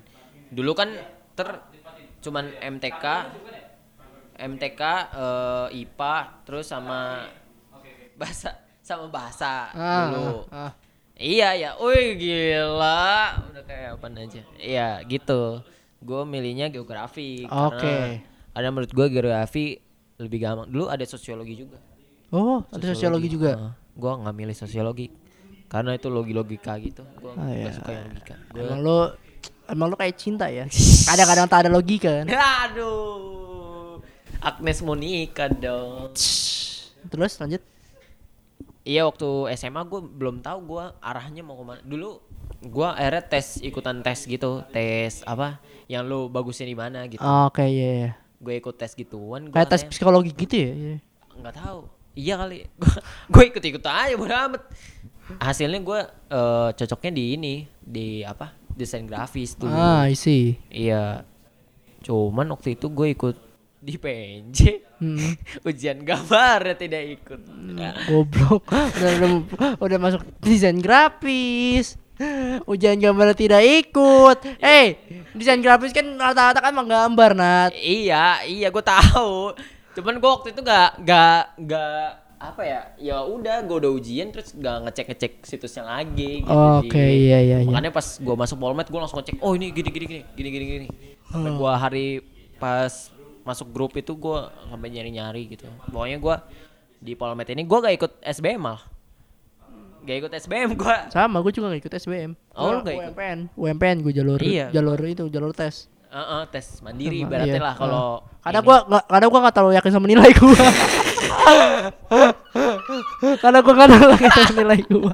Dulu 0.51 0.73
kan 0.73 0.91
ter 1.35 1.61
cuman 2.25 2.49
MTK, 2.59 3.05
MTK, 4.41 4.81
eh, 5.13 5.67
IPA, 5.85 6.15
terus 6.49 6.67
sama 6.69 7.29
bahasa 8.17 8.51
sama 8.81 9.07
bahasa 9.09 9.73
Ah, 9.73 10.09
dulu. 10.11 10.49
ah, 10.49 10.69
ah. 10.69 10.73
Iya 11.15 11.55
ya, 11.55 11.71
wih 11.79 12.19
gila, 12.19 13.39
udah 13.55 13.63
kayak 13.63 13.91
apa 13.97 14.07
aja. 14.19 14.43
Iya 14.59 14.89
gitu. 15.07 15.63
Gue 16.03 16.21
milihnya 16.27 16.69
geografi. 16.75 17.47
Oke. 17.47 17.81
Karena, 17.81 18.19
karena 18.51 18.69
menurut 18.75 18.91
gue 18.93 19.07
geografi 19.15 19.79
lebih 20.19 20.39
gampang. 20.43 20.67
Dulu 20.67 20.91
ada 20.91 21.07
sosiologi 21.07 21.55
juga. 21.55 21.79
Oh, 22.35 22.67
ada 22.67 22.83
sosiologi 22.83 23.31
juga. 23.31 23.55
Heeh. 23.55 23.73
gua 23.95 24.19
nggak 24.19 24.35
milih 24.35 24.57
sosiologi 24.59 25.07
karena 25.67 25.91
itu 25.93 26.07
logi 26.07 26.31
logika 26.31 26.77
gitu. 26.79 27.03
Gua 27.19 27.35
Ah, 27.35 27.47
nggak 27.47 27.57
iya. 27.57 27.73
suka 27.73 27.91
yang 27.91 28.07
logika. 28.09 28.35
Gua 28.49 28.61
Emang 28.61 28.81
lu 28.81 28.97
emang 29.67 29.87
lu 29.89 29.97
kayak 29.97 30.17
cinta 30.17 30.47
ya. 30.47 30.65
Kadang-kadang 31.09 31.47
tak 31.47 31.59
ada 31.65 31.71
logika 31.71 32.11
kan. 32.15 32.27
Aduh. 32.63 33.99
Agnes 34.39 34.79
Monica 34.81 35.49
dong. 35.49 36.13
Terus 37.05 37.33
lanjut. 37.39 37.63
Iya 38.85 39.09
waktu 39.09 39.25
SMA 39.57 39.81
gue 39.83 39.97
belum 39.99 40.39
tahu 40.39 40.59
gua 40.67 40.93
arahnya 41.01 41.41
mau 41.41 41.57
ke 41.57 41.65
mana. 41.65 41.81
Dulu 41.81 42.21
gua 42.67 42.93
akhirnya 42.93 43.25
tes 43.25 43.57
ikutan 43.59 44.05
tes 44.05 44.21
gitu, 44.23 44.61
tes 44.69 45.25
apa 45.25 45.57
yang 45.87 46.05
lu 46.05 46.29
bagusnya 46.29 46.65
di 46.65 46.77
mana 46.77 47.09
gitu. 47.09 47.21
Oke, 47.21 47.65
iya 47.65 47.91
iya. 47.99 48.11
Gue 48.37 48.61
ikut 48.61 48.77
tes 48.77 48.93
gituan. 48.93 49.49
Gua 49.49 49.57
Kayak 49.57 49.69
tes 49.71 49.83
psikologi 49.87 50.37
gitu 50.37 50.57
ya. 50.59 50.73
iya. 50.75 50.97
nggak 51.35 51.57
tahu. 51.57 51.81
Iya 52.13 52.35
kali. 52.37 52.59
gue 53.33 53.45
ikut 53.49 53.65
ikut 53.65 53.83
aja 53.83 54.15
bodo 54.15 54.37
amat. 54.37 54.63
Hasilnya 55.41 55.81
gue 55.81 56.01
eh, 56.31 56.69
cocoknya 56.77 57.13
di 57.13 57.25
ini 57.37 57.55
di 57.81 58.21
apa 58.21 58.53
desain 58.75 59.07
grafis 59.07 59.57
dulu. 59.57 59.73
Ah, 59.73 60.11
I 60.11 60.19
see. 60.19 60.59
Iya. 60.69 61.25
Cuman 62.05 62.53
waktu 62.53 62.77
itu 62.77 62.91
gue 62.93 63.15
ikut 63.17 63.37
di 63.85 64.01
PNJ. 64.01 64.61
Hmm. 65.01 65.37
Ujian 65.69 66.01
gambar 66.01 66.77
tidak 66.77 67.05
ikut. 67.21 67.41
Goblok. 68.09 68.65
Udah, 68.73 69.13
udah, 69.17 69.31
udah 69.77 69.99
masuk 70.01 70.25
desain 70.41 70.81
grafis. 70.81 72.01
Ujian 72.65 72.97
gambar 72.97 73.37
tidak 73.37 73.61
ikut. 73.61 74.39
Eh, 74.63 74.97
desain 75.37 75.61
grafis 75.61 75.93
kan 75.93 76.07
rata-rata 76.17 76.65
kan 76.65 76.73
menggambar, 76.73 77.37
Nat. 77.37 77.71
Iya, 77.77 78.47
iya 78.49 78.69
gue 78.73 78.85
tahu. 78.85 79.53
Cuman 79.95 80.19
gue 80.19 80.31
waktu 80.31 80.49
itu 80.51 80.61
gak 80.65 80.99
gak 81.07 81.55
gak 81.71 82.24
apa 82.47 82.63
ya? 82.63 82.81
Ya 82.97 83.17
udah, 83.21 83.63
gue 83.63 83.77
udah 83.79 83.93
ujian 83.93 84.29
terus 84.29 84.53
gak 84.53 84.85
ngecek 84.85 85.07
ngecek 85.09 85.33
situsnya 85.43 85.85
lagi. 85.85 86.43
Gitu, 86.43 86.51
Oke, 86.51 86.93
Ji. 86.93 87.25
iya, 87.25 87.39
iya, 87.41 87.57
iya. 87.61 87.67
Makanya 87.67 87.91
pas 87.91 88.07
gue 88.15 88.35
masuk 88.35 88.57
Polmed 88.57 88.85
gue 88.85 88.99
langsung 88.99 89.19
ngecek. 89.19 89.37
Oh 89.39 89.53
ini 89.53 89.71
gini 89.71 89.89
gini 89.89 90.07
gini 90.07 90.23
gini 90.31 90.49
gini 90.51 90.65
gini. 90.67 90.87
Sampai 91.27 91.51
Hmm. 91.51 91.59
gue 91.59 91.73
hari 91.73 92.07
pas 92.57 92.93
masuk 93.43 93.69
grup 93.69 93.93
itu 93.93 94.13
gue 94.13 94.39
sampai 94.67 94.89
nyari 94.89 95.11
nyari 95.11 95.43
gitu. 95.49 95.65
Pokoknya 95.87 96.19
gue 96.19 96.37
di 96.99 97.13
Polmed 97.13 97.47
ini 97.47 97.63
gue 97.63 97.79
gak 97.79 97.95
ikut 97.95 98.13
SBM 98.23 98.61
malah. 98.61 98.85
Gak 100.03 100.17
ikut 100.21 100.33
SBM 100.35 100.71
gue. 100.75 100.97
Sama, 101.09 101.41
gue 101.41 101.49
juga 101.51 101.71
gak 101.71 101.81
ikut 101.81 101.95
SBM. 101.95 102.37
Oh, 102.53 102.69
lu 102.71 102.77
Gua 102.77 102.83
nggak 102.83 102.95
ikut? 102.95 103.05
UMPN, 103.11 103.39
UMPN 103.55 103.97
gue 104.01 104.13
jalur 104.13 104.37
Iya. 104.37 104.69
jalur 104.69 105.01
itu, 105.01 105.25
jalur 105.29 105.51
tes. 105.51 105.89
Heeh, 106.07 106.43
tes 106.47 106.79
mandiri 106.79 107.21
Sama, 107.21 107.43
iya. 107.51 107.59
lah 107.59 107.75
kalau 107.75 108.23
Karena 108.39 108.61
ini. 108.61 108.67
gua 108.67 108.77
nggak 108.87 109.05
karena 109.09 109.27
gua 109.27 109.41
nggak 109.43 109.55
terlalu 109.57 109.73
yakin 109.75 109.91
sama 109.91 110.07
nilai 110.07 110.31
gua. 110.31 110.55
karena 113.39 113.59
gua 113.61 113.75
terlalu 113.77 114.15
yakin 114.19 114.43
sama 114.45 114.57
nilai 114.59 114.81
gua. 114.85 115.13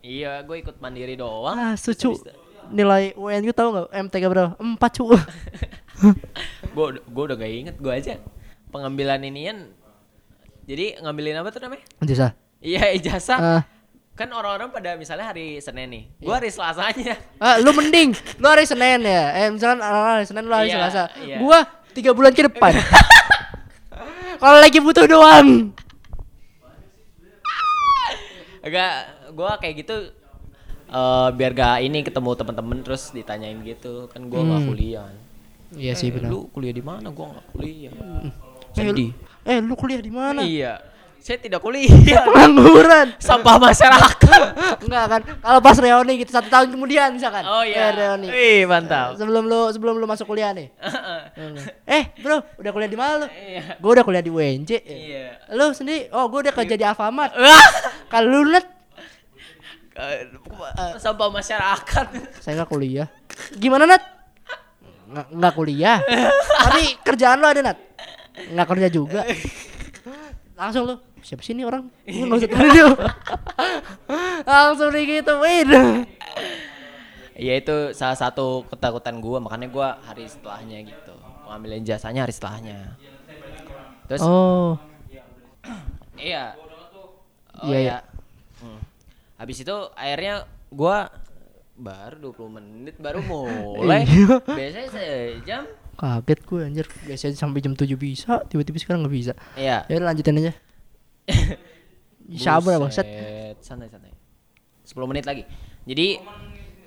Iya, 0.00 0.40
gue 0.42 0.56
ikut 0.58 0.76
mandiri 0.78 1.14
doang. 1.14 1.54
Ah, 1.54 1.74
sucu. 1.74 2.16
Nilai 2.68 3.12
UN 3.14 3.42
gua 3.42 3.54
tahu 3.54 3.68
nggak? 3.70 3.86
MTK 4.06 4.24
berapa? 4.26 4.50
Empat 4.56 4.90
cu. 4.96 5.04
gue 6.70 6.86
gue 6.96 7.22
udah 7.22 7.36
gak 7.36 7.52
inget 7.52 7.76
gue 7.76 7.92
aja 7.92 8.16
pengambilan 8.70 9.20
inian 9.20 9.68
jadi 10.64 10.96
ngambilin 10.96 11.36
apa 11.36 11.52
tuh 11.52 11.60
namanya 11.60 11.84
Jasa. 12.00 12.32
iya 12.56 12.88
ijazah 12.96 13.36
Ah. 13.36 13.62
kan 14.16 14.30
orang-orang 14.30 14.72
pada 14.72 14.96
misalnya 14.96 15.28
hari 15.28 15.60
senin 15.60 15.92
nih 15.92 16.04
gue 16.16 16.30
hari 16.30 16.48
selasanya 16.48 17.20
Ah, 17.36 17.60
lu 17.60 17.74
mending 17.74 18.16
lu 18.38 18.46
hari 18.46 18.64
Senin 18.64 19.04
ya. 19.04 19.24
Eh 19.34 19.52
misalkan 19.52 19.82
ah, 19.82 20.16
hari 20.16 20.24
Senin 20.24 20.44
lu 20.44 20.54
hari 20.54 20.72
Iya, 20.72 20.76
Selasa. 20.78 21.04
iya. 21.20 21.36
Gua 21.36 21.58
tiga 21.92 22.16
bulan 22.16 22.32
ke 22.32 22.48
depan. 22.48 22.72
Kalau 24.36 24.58
lagi 24.58 24.78
butuh 24.78 25.04
doang. 25.04 25.72
agak 28.60 28.92
gue 29.30 29.50
kayak 29.56 29.74
gitu 29.78 29.96
eh 30.84 31.28
biar 31.32 31.50
gak 31.50 31.80
ini 31.80 32.02
ketemu 32.02 32.30
teman-teman 32.34 32.78
terus 32.82 33.08
ditanyain 33.08 33.56
gitu 33.62 34.04
kan 34.06 34.20
gue 34.22 34.36
nggak 34.36 34.60
Hmm. 34.60 34.68
kuliah 34.68 35.08
Iya 35.70 35.94
sih 35.94 36.10
Eh, 36.10 36.12
benar. 36.12 36.28
lu 36.28 36.50
kuliah 36.50 36.68
di 36.70 36.82
mana 36.82 37.08
gue 37.08 37.24
nggak 37.24 37.46
kuliah 37.48 37.88
Eh, 37.88 38.28
lu- 38.82 38.92
Sedih. 38.92 39.10
Eh, 39.42 39.58
lu 39.58 39.74
kuliah 39.74 39.98
di 39.98 40.12
mana? 40.12 40.42
Iya. 40.42 40.76
Saya 41.20 41.36
tidak 41.36 41.60
kuliah. 41.60 41.92
Pengangguran. 42.24 43.12
Sampah 43.20 43.60
masyarakat. 43.60 44.42
Enggak 44.80 45.04
kan? 45.04 45.20
Kalau 45.20 45.60
pas 45.60 45.76
reuni 45.76 46.24
gitu 46.24 46.32
satu 46.32 46.48
tahun 46.48 46.72
kemudian 46.72 47.12
misalkan. 47.12 47.44
Oh 47.44 47.60
iya. 47.60 47.88
Eh, 47.88 47.90
reuni. 47.92 48.28
Wih, 48.32 48.60
mantap. 48.64 49.20
Sebelum 49.20 49.44
lu 49.44 49.68
sebelum 49.68 50.00
lu 50.00 50.08
masuk 50.08 50.24
kuliah 50.24 50.56
nih. 50.56 50.72
eh, 52.00 52.08
Bro, 52.24 52.40
udah 52.56 52.70
kuliah 52.72 52.90
di 52.90 52.96
mana 52.96 53.12
lu? 53.20 53.26
Iya. 53.28 53.76
Gue 53.76 53.90
udah 53.92 54.04
kuliah 54.04 54.24
di 54.24 54.32
UNJ. 54.32 54.70
Iya. 54.80 55.26
Lu 55.52 55.76
sendiri? 55.76 56.08
Oh, 56.08 56.24
gue 56.32 56.40
udah 56.48 56.54
kerja 56.56 56.74
di 56.74 56.84
Alfamart. 56.88 57.36
Wah. 57.36 57.68
Kalau 58.08 58.40
lu 58.40 58.56
net, 58.56 58.80
Sampah 60.96 61.28
masyarakat. 61.28 62.06
saya 62.40 62.52
nggak 62.56 62.70
kuliah. 62.72 63.08
Gimana 63.60 63.84
net? 63.84 64.00
Nggak, 65.10 65.26
nggak 65.36 65.52
kuliah. 65.52 65.98
Tapi 66.64 66.82
kerjaan 67.04 67.42
lu 67.42 67.46
ada 67.50 67.60
net? 67.60 67.78
Nggak 68.48 68.68
kerja 68.72 68.88
juga. 68.88 69.20
Langsung 70.60 70.88
lu. 70.88 70.94
Siapa 71.20 71.42
sih 71.42 71.52
ini 71.52 71.62
orang? 71.62 71.88
Gue 72.06 72.24
nggak 72.24 72.40
usah 72.40 72.50
tahu. 72.50 72.90
Langsung 74.50 74.90
digituin. 74.90 75.68
Ya 77.40 77.56
itu 77.56 77.96
salah 77.96 78.16
satu 78.16 78.68
ketakutan 78.68 79.16
gua 79.18 79.40
makanya 79.40 79.68
gua 79.68 79.88
hari 80.04 80.28
setelahnya 80.28 80.84
gitu. 80.84 81.14
Ngambilin 81.48 81.84
jasanya 81.84 82.28
hari 82.28 82.34
setelahnya. 82.36 83.00
Terus 84.06 84.20
Oh. 84.20 84.76
iya. 86.20 86.52
Oh 87.56 87.68
Iya, 87.68 87.76
iya. 87.76 87.80
iya. 87.80 87.98
Hmm. 88.60 88.80
Habis 89.40 89.64
itu 89.64 89.76
akhirnya 89.96 90.44
gua 90.68 91.08
baru 91.80 92.32
20 92.36 92.56
menit 92.60 92.94
baru 93.00 93.24
mulai. 93.24 94.04
Iya. 94.08 94.36
Biasanya 94.44 94.88
sejam. 94.92 95.62
Kaget 95.96 96.40
gue 96.44 96.60
anjir. 96.64 96.86
Biasanya 97.04 97.36
sampai 97.36 97.60
jam 97.60 97.72
7 97.72 97.92
bisa, 97.96 98.40
tiba-tiba 98.48 98.76
sekarang 98.76 99.04
nggak 99.04 99.16
bisa. 99.16 99.32
Iya. 99.52 99.84
Ya 99.84 99.96
lanjutin 100.00 100.40
aja. 100.40 100.52
Sabar 102.44 102.78
bangset. 102.78 103.06
Buset, 103.06 103.56
Santai 103.64 103.88
santai. 103.90 104.14
10 104.86 105.10
menit 105.10 105.24
lagi. 105.26 105.42
Jadi 105.86 106.18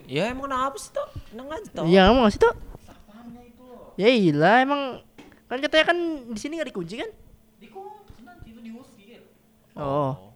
ya 0.07 0.31
emang 0.31 0.47
kenapa 0.51 0.75
sih 0.79 0.91
tuh? 0.91 1.07
Tenang 1.31 1.47
aja 1.51 1.67
tuh. 1.71 1.83
Iya, 1.87 2.01
kamu 2.11 2.19
ngasih 2.23 2.41
tuh. 2.41 2.53
Ya 3.93 4.07
iyalah 4.09 4.57
emang 4.65 4.81
kan 5.45 5.61
katanya 5.61 5.85
kan 5.93 5.97
di 6.33 6.39
sini 6.41 6.57
nggak 6.57 6.69
dikunci 6.73 6.95
kan? 6.97 7.09
Oh. 9.73 10.33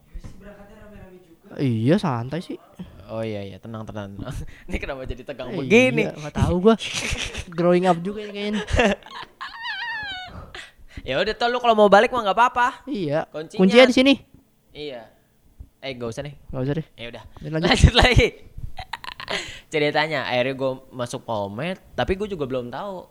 Iya 1.58 1.96
santai 1.98 2.42
sih. 2.42 2.58
Oh 3.08 3.24
iya 3.24 3.40
iya 3.40 3.58
tenang 3.58 3.88
tenang. 3.88 4.20
Ini 4.68 4.78
kenapa 4.84 5.08
jadi 5.08 5.24
tegang 5.24 5.56
Eh, 5.56 5.58
begini? 5.64 6.04
Iya, 6.06 6.14
nggak 6.20 6.36
tahu 6.36 6.56
gua. 6.60 6.76
Growing 7.58 7.88
up 7.88 7.98
juga 8.04 8.28
ini 8.28 8.32
kayaknya. 8.36 8.62
Ya 11.08 11.16
udah 11.18 11.34
tuh 11.34 11.48
lu 11.48 11.58
kalau 11.58 11.72
mau 11.74 11.88
balik 11.88 12.12
mah 12.12 12.20
nggak 12.22 12.36
apa-apa. 12.36 12.68
Iya. 12.84 13.24
Kuncinya- 13.32 13.56
Kuncinya 13.58 13.86
di 13.88 13.96
sini. 13.96 14.14
Iya. 14.76 15.08
Eh 15.80 15.96
gak 15.96 16.10
usah 16.10 16.22
nih. 16.22 16.36
Gak 16.52 16.62
usah 16.62 16.76
deh. 16.76 16.88
Ya 16.94 17.06
udah. 17.08 17.24
Lanjut. 17.40 17.64
Lanjut. 17.64 17.94
lagi. 17.96 18.28
Ceritanya 19.72 20.26
akhirnya 20.26 20.54
gue 20.54 20.72
masuk 20.90 21.24
Polmed, 21.24 21.80
tapi 21.94 22.16
gue 22.16 22.28
juga 22.28 22.44
belum 22.44 22.68
tahu 22.68 23.08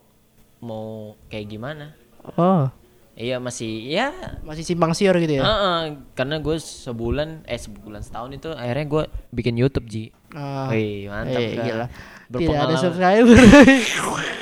mau 0.60 0.86
kayak 1.26 1.46
gimana. 1.46 1.96
Oh, 2.34 2.68
Iya 3.12 3.40
masih 3.40 3.80
ya. 3.86 4.12
masih 4.42 4.60
simpang 4.60 4.92
siur 4.92 5.16
gitu 5.16 5.40
ya. 5.40 5.42
Heeh, 5.42 5.80
karena 6.12 6.36
gue 6.36 6.56
sebulan 6.56 7.44
eh 7.44 7.56
sebulan 7.56 8.04
setahun 8.04 8.28
itu 8.30 8.48
akhirnya 8.50 8.84
gue 8.84 9.02
bikin 9.30 9.56
YouTube 9.56 9.88
Ji. 9.88 10.12
Ah. 10.32 10.68
Wih, 10.68 11.08
mantap 11.08 11.40
Eh, 11.40 11.56
kan? 11.56 11.64
gila. 11.64 11.86
Tidak 12.28 12.56
ada 12.58 12.74
subscriber. 12.76 13.36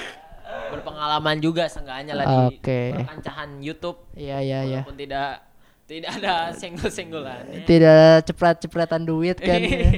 berpengalaman 1.04 1.36
juga 1.38 1.68
seenggaknya 1.68 2.12
lah 2.16 2.24
di 2.24 2.56
Oke. 2.56 2.80
perkancahan 2.96 3.50
YouTube. 3.60 3.98
Iya 4.16 4.38
iya 4.40 4.58
iya. 4.64 4.80
Walaupun 4.80 4.96
tidak 4.96 5.28
tidak 5.84 6.10
ada 6.16 6.34
senggol-senggolan. 6.56 7.42
Tidak 7.68 7.92
ada 7.92 8.24
cepret-cepretan 8.24 9.04
duit 9.04 9.36
kan. 9.36 9.60
ya. 9.60 9.92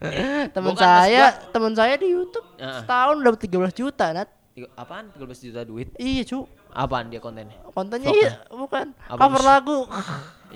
teman 0.56 0.72
saya, 0.72 1.36
teman 1.52 1.76
saya 1.76 2.00
di 2.00 2.08
YouTube 2.08 2.48
Heeh. 2.56 2.80
setahun 2.80 3.20
dapat 3.20 3.40
13 3.44 3.68
juta, 3.76 4.06
Nat. 4.16 4.28
Tiga- 4.56 4.72
Apaan? 4.72 5.12
13 5.12 5.44
juta 5.44 5.60
duit? 5.60 5.92
Iya, 6.00 6.24
cu. 6.24 6.48
Apaan 6.72 7.12
dia 7.12 7.20
kontennya? 7.20 7.60
Kontennya 7.68 8.08
Vlog 8.08 8.16
iya, 8.16 8.32
bukan. 8.48 8.86
Apa 8.96 9.20
Cover 9.20 9.42
lagu. 9.44 9.78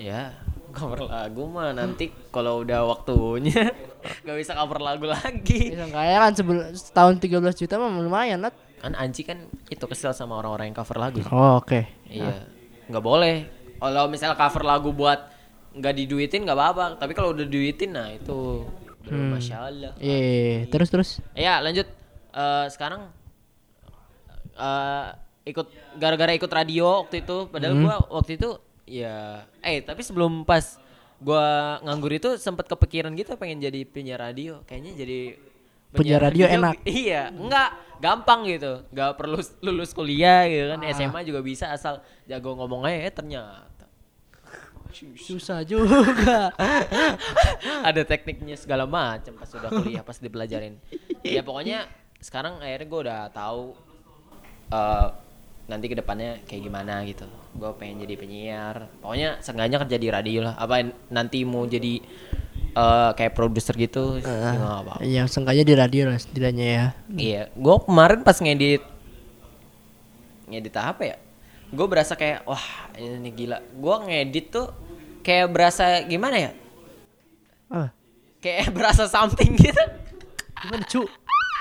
Ya, 0.01 0.33
cover 0.73 1.05
lagu 1.05 1.45
mah 1.45 1.71
nanti 1.71 2.09
kalau 2.33 2.65
udah 2.65 2.89
waktunya 2.89 3.69
nggak 4.25 4.37
bisa 4.41 4.57
cover 4.57 4.81
lagu 4.81 5.05
lagi. 5.05 5.77
Bisa 5.77 5.93
kaya 5.93 6.17
kan 6.19 6.33
sebel- 6.33 6.73
setahun 6.73 7.21
13 7.21 7.37
juta 7.53 7.77
mah 7.77 7.93
lumayan, 7.93 8.41
Nat. 8.41 8.64
Kan 8.79 8.93
Anci 8.93 9.23
kan 9.23 9.47
itu 9.67 9.85
kesel 9.85 10.11
sama 10.11 10.37
orang-orang 10.37 10.71
yang 10.71 10.77
cover 10.77 10.97
lagu. 10.97 11.19
Oh, 11.29 11.57
oke. 11.59 11.85
Iya, 12.05 12.45
nggak 12.87 13.03
boleh. 13.03 13.35
Kalau 13.75 14.07
misalnya 14.07 14.35
cover 14.35 14.63
lagu 14.63 14.89
buat 14.89 15.31
nggak 15.75 15.93
diduitin 15.95 16.43
nggak 16.45 16.57
apa-apa. 16.57 16.85
Tapi 16.95 17.11
kalau 17.11 17.33
udah 17.35 17.43
diduitin, 17.43 17.91
nah 17.91 18.07
itu 18.09 18.63
Hmm. 19.05 19.37
masya 19.37 19.69
Allah. 19.69 19.93
Iya, 20.01 20.17
iya, 20.17 20.39
iya. 20.41 20.59
terus 20.65 20.89
terus. 20.89 21.09
Ya 21.37 21.61
lanjut. 21.61 21.85
Eh, 22.33 22.65
sekarang 22.69 23.13
eh 24.55 25.05
ikut 25.45 25.67
gara-gara 25.95 26.33
ikut 26.33 26.49
radio 26.49 27.05
waktu 27.05 27.21
itu. 27.21 27.45
Padahal 27.47 27.73
Hmm. 27.77 27.83
gua 27.85 27.95
waktu 28.11 28.37
itu 28.37 28.49
ya. 28.87 29.45
Eh 29.61 29.81
tapi 29.81 30.01
sebelum 30.01 30.41
pas 30.41 30.81
gua 31.21 31.77
nganggur 31.85 32.11
itu 32.11 32.29
sempat 32.37 32.65
kepikiran 32.65 33.13
gitu 33.13 33.37
pengen 33.37 33.61
jadi 33.61 33.85
penyiar 33.85 34.19
radio. 34.21 34.65
Kayaknya 34.65 34.91
jadi 34.97 35.19
Penyiar 35.95 36.21
radio 36.21 36.45
enak. 36.45 36.83
Iya, 37.05 37.31
enggak 37.31 37.69
gampang 38.03 38.43
gitu. 38.45 38.83
Nggak 38.91 39.11
perlu 39.15 39.39
lulus 39.63 39.91
kuliah 39.95 40.45
gitu 40.45 40.75
kan. 40.75 40.79
SMA 40.91 41.19
juga 41.23 41.39
bisa 41.41 41.71
asal 41.71 42.03
jago 42.27 42.53
ngomong 42.55 42.85
aja 42.85 43.09
eh, 43.09 43.13
ternyata. 43.13 43.85
Susah 45.19 45.63
juga. 45.67 46.51
ada 47.89 48.01
tekniknya 48.03 48.55
segala 48.55 48.87
macam 48.87 49.35
pas 49.35 49.49
udah 49.51 49.69
kuliah 49.69 50.01
pas 50.01 50.17
dipelajarin 50.17 50.79
ya 51.21 51.41
pokoknya 51.45 51.85
sekarang 52.17 52.57
akhirnya 52.57 52.87
gue 52.87 52.99
udah 53.05 53.21
tahu 53.29 53.75
eh 54.73 55.07
nanti 55.65 55.89
ke 55.89 55.97
depannya 55.97 56.45
kayak 56.45 56.61
gimana 56.61 57.01
gitu 57.09 57.25
gue 57.57 57.71
pengen 57.81 58.05
jadi 58.05 58.15
penyiar 58.17 58.75
pokoknya 59.01 59.41
seenggaknya 59.41 59.77
kerja 59.81 59.97
di 59.97 60.09
radio 60.13 60.39
lah 60.45 60.53
apa 60.61 60.93
nanti 61.09 61.41
mau 61.41 61.65
jadi 61.65 62.01
eh 62.75 63.09
kayak 63.15 63.33
produser 63.33 63.71
gitu 63.73 64.19
ya 64.19 64.51
nggak 64.51 64.59
apa-apa. 64.59 64.93
Iya, 64.99 65.21
seenggaknya 65.25 65.63
di 65.63 65.73
radio 65.73 66.01
lah 66.11 66.19
setidaknya 66.19 66.65
ya. 66.67 66.85
iya 67.15 67.41
gue 67.49 67.75
kemarin 67.87 68.19
pas 68.19 68.35
ngedit 68.35 68.83
ngedit 70.45 70.75
apa 70.75 71.01
ya 71.03 71.17
gue 71.71 71.87
berasa 71.87 72.13
kayak 72.13 72.43
wah 72.43 72.61
ini 72.95 73.31
gila 73.31 73.57
gue 73.63 73.95
ngedit 74.05 74.45
tuh 74.51 74.67
kayak 75.21 75.47
berasa 75.49 76.03
gimana 76.05 76.37
ya 76.37 76.51
Ah, 77.65 77.89
kayak 78.39 78.69
berasa 78.77 79.09
something 79.09 79.57
gitu 79.57 79.83
gimana, 80.61 80.85
cu? 80.85 81.01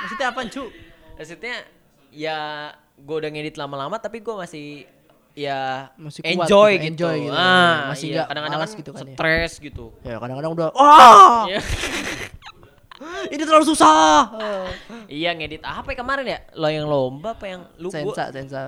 Maksudnya 0.05 0.27
apa, 0.29 0.41
cu? 0.47 0.65
maksudnya 1.15 1.57
ya 2.13 2.39
gue 2.95 3.17
udah 3.17 3.31
ngedit 3.31 3.57
lama-lama 3.57 3.97
tapi 3.97 4.21
gue 4.21 4.35
masih 4.35 4.85
ya 5.35 5.91
Masih 5.99 6.23
kuat 6.23 6.47
enjoy 6.47 6.71
gitu, 6.73 6.81
gitu, 6.81 6.91
enjoy 6.95 7.17
gitu. 7.27 7.35
ah 7.35 7.91
Masih 7.91 8.07
iya, 8.11 8.23
kadang-kadang 8.25 8.61
kan 8.61 8.71
gitu 8.71 8.91
kan 8.91 9.05
ya. 9.05 9.15
stres 9.15 9.53
gitu 9.59 9.85
Ya, 10.01 10.17
kadang-kadang 10.17 10.53
udah 10.55 10.69
wah, 10.71 11.45
Iya. 11.45 11.59
ini 13.35 13.43
terlalu 13.43 13.67
susah. 13.67 14.31
iya 15.11 15.35
ngedit 15.35 15.61
apa 15.61 15.91
ya 15.91 15.97
kemarin 15.99 16.25
ya 16.25 16.39
lo 16.55 16.69
yang 16.69 16.87
lomba 16.87 17.35
apa 17.35 17.45
yang 17.45 17.61
lu 17.77 17.91
gua 17.91 18.15
Sensa, 18.15 18.25
sensa. 18.31 18.61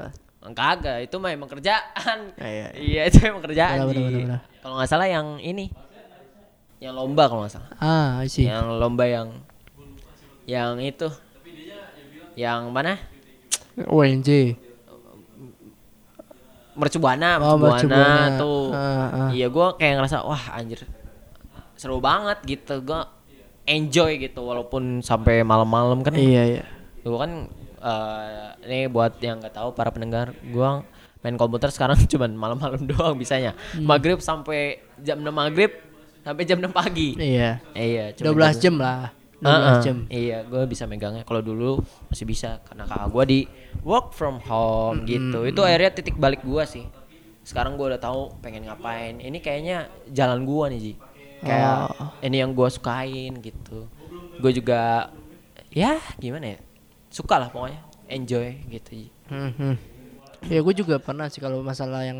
kagak 0.47 1.03
itu 1.03 1.17
mah 1.17 1.31
emang 1.31 1.47
kerjaan 1.49 2.19
Ya, 2.43 2.47
iya, 2.47 2.67
iya 2.75 3.01
itu 3.07 3.23
emang 3.23 3.43
kerjaan 3.43 3.79
kalau 4.61 4.75
nggak 4.77 4.91
salah 4.91 5.07
yang 5.07 5.39
ini 5.39 5.71
yang 6.77 6.93
lomba 6.93 7.31
kalau 7.31 7.47
nggak 7.47 7.55
salah 7.55 7.71
Ah, 7.79 8.21
see. 8.27 8.45
yang 8.45 8.67
lomba 8.77 9.07
yang 9.07 9.29
yang 10.45 10.79
itu 10.79 11.07
yang 12.37 12.69
mana 12.69 12.99
UNJ. 13.77 14.57
Mercubuana 16.77 17.31
Oh, 17.39 17.57
mercubuana 17.57 17.73
Mercubuana. 18.29 18.39
tuh 18.39 18.63
Ah, 18.71 18.79
ah. 18.79 19.29
iya 19.31 19.47
gue 19.47 19.67
kayak 19.75 19.95
ngerasa 19.97 20.17
wah 20.23 20.45
anjir 20.53 20.85
seru 21.75 21.99
banget 21.99 22.39
gitu 22.47 22.81
gue 22.83 23.01
enjoy 23.67 24.17
gitu 24.19 24.41
walaupun 24.41 25.01
sampai 25.01 25.43
malam-malam 25.43 26.01
kan 26.01 26.13
Iya, 26.13 26.43
iya. 26.55 26.65
gue 27.01 27.19
kan 27.19 27.33
eh, 27.79 28.49
ini 28.65 28.87
buat 28.87 29.19
yang 29.19 29.39
nggak 29.39 29.53
tahu 29.53 29.69
para 29.73 29.89
pendengar 29.89 30.33
gue 30.37 30.71
main 31.19 31.35
komputer 31.35 31.69
sekarang 31.69 31.99
cuman 32.13 32.31
malam-malam 32.33 32.81
doang 32.83 33.17
bisanya 33.17 33.53
Hmm. 33.73 33.85
maghrib 33.85 34.19
sampai 34.19 34.61
jam 34.99 35.19
6 35.19 35.29
maghrib 35.29 35.73
sampai 36.23 36.43
jam 36.43 36.59
6 36.59 36.71
pagi 36.71 37.15
Iya. 37.17 37.59
iya 37.73 38.05
cuma 38.13 38.33
12 38.33 38.59
jam 38.59 38.75
lah. 38.77 39.11
12 39.41 39.45
Heeh. 39.45 39.79
jam. 39.85 39.99
Iya, 40.09 40.39
gue 40.49 40.63
bisa 40.65 40.89
megangnya. 40.89 41.25
Kalau 41.29 41.45
dulu 41.45 41.85
masih 42.09 42.25
bisa 42.25 42.65
karena 42.65 42.89
kakak 42.89 43.09
gue 43.13 43.25
di 43.29 43.41
work 43.85 44.17
from 44.17 44.41
home 44.41 45.05
gitu. 45.05 45.45
Itu 45.45 45.61
akhirnya 45.61 45.93
titik 45.93 46.17
balik 46.17 46.41
gue 46.41 46.65
sih. 46.65 46.85
Sekarang 47.45 47.77
gue 47.77 47.87
udah 47.93 48.01
tahu 48.01 48.33
pengen 48.41 48.65
ngapain. 48.65 49.21
Ini 49.21 49.39
kayaknya 49.45 49.93
jalan 50.09 50.49
gue 50.49 50.65
nih 50.73 50.81
Ji. 50.81 50.93
Kayak 51.45 51.93
ini 52.25 52.37
yang 52.41 52.57
gue 52.57 52.69
sukain 52.73 53.33
gitu. 53.45 53.87
Gue 54.41 54.53
juga 54.57 55.13
ya 55.69 56.01
gimana 56.17 56.57
ya 56.57 56.59
suka 57.13 57.37
lah 57.37 57.53
pokoknya 57.53 57.81
enjoy 58.09 58.57
gitu 58.73 59.05
Ji. 59.05 59.09
Hmm, 59.29 59.53
hmm. 59.53 59.96
Ya 60.47 60.61
gue 60.61 60.75
juga 60.75 60.97
pernah 60.97 61.27
sih 61.27 61.39
kalau 61.39 61.59
masalah 61.61 62.03
yang 62.03 62.19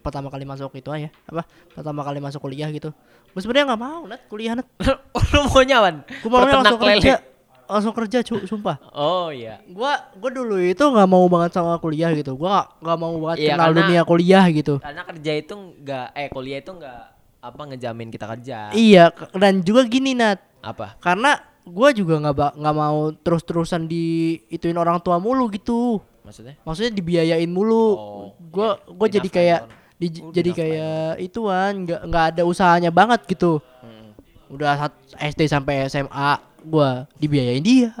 pertama 0.00 0.28
kali 0.28 0.42
masuk 0.42 0.72
itu 0.74 0.88
aja 0.88 1.12
apa 1.24 1.44
pertama 1.70 2.00
kali 2.00 2.18
masuk 2.18 2.40
kuliah 2.40 2.68
gitu. 2.68 2.90
Gue 3.30 3.40
sebenarnya 3.40 3.68
nggak 3.70 3.82
mau 3.82 4.00
nat 4.04 4.20
kuliah 4.26 4.52
nat. 4.54 4.64
Lu 5.32 5.44
maunya 5.46 5.76
Wan? 5.78 5.96
Gue 6.08 6.30
mau 6.30 6.40
langsung 6.40 6.80
kerja, 6.80 7.20
lele. 7.20 7.34
langsung 7.66 7.92
kerja 7.92 8.18
cu, 8.22 8.36
sumpah. 8.46 8.76
Oh 8.90 9.28
iya. 9.28 9.60
Gua 9.66 9.92
gue 10.10 10.30
dulu 10.32 10.56
itu 10.56 10.80
nggak 10.80 11.04
mau 11.04 11.26
banget 11.26 11.52
sama 11.52 11.76
kuliah 11.76 12.10
gitu. 12.12 12.32
Gua 12.32 12.48
nggak- 12.48 12.68
nggak 12.80 12.98
mau 12.98 13.14
banget 13.20 13.38
Iya, 13.38 13.50
kenal 13.52 13.66
karena- 13.66 13.78
dunia 13.82 14.02
kuliah 14.02 14.44
gitu. 14.48 14.74
Karena 14.78 15.02
kerja 15.04 15.32
itu 15.34 15.52
enggak 15.54 16.06
eh 16.12 16.28
kuliah 16.28 16.58
itu 16.58 16.70
enggak 16.72 17.00
apa 17.38 17.60
ngejamin 17.62 18.08
kita 18.08 18.26
kerja. 18.26 18.58
Iya 18.72 19.04
dan 19.32 19.60
juga 19.60 19.84
gini 19.84 20.14
nat 20.14 20.40
Apa? 20.58 20.98
karena 20.98 21.38
gue 21.62 21.88
juga 21.94 22.18
nggak 22.20 22.56
nggak 22.56 22.76
mau 22.76 23.10
terus-terusan 23.12 23.84
di 23.84 24.04
ituin 24.48 24.74
orang 24.74 24.98
tua 24.98 25.18
mulu 25.18 25.46
gitu. 25.48 26.00
Maksudnya? 26.26 26.54
Maksudnya 26.66 26.92
dibiayain 26.92 27.46
mulu. 27.46 27.86
Oh, 27.94 28.26
Gua 28.50 28.74
iya. 28.82 28.90
gue 28.90 29.08
jadi 29.22 29.28
kayak 29.30 29.60
di, 29.96 30.06
Oh, 30.20 30.28
jadi 30.34 30.50
kayak 30.52 31.22
ituan 31.22 31.86
nggak 31.86 32.00
nggak 32.10 32.24
ada 32.34 32.42
usahanya 32.42 32.90
banget 32.90 33.22
gitu. 33.30 33.62
Hmm. 33.80 34.10
Udah 34.50 34.90
SD 35.14 35.46
sampai 35.46 35.86
SMA 35.86 36.42
gua 36.66 37.06
dibiayain 37.16 37.62
dia. 37.62 37.94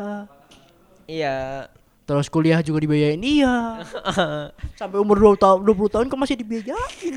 Iya. 1.06 1.70
Terus 2.06 2.26
kuliah 2.30 2.62
juga 2.62 2.82
dibiayain 2.82 3.18
dia. 3.18 3.82
Sampai 4.78 5.02
umur 5.02 5.18
20 5.34 5.42
tahun 5.42 5.58
20 5.66 5.90
tahun 5.90 6.06
kok 6.06 6.20
masih 6.22 6.38
dibiayain. 6.38 7.14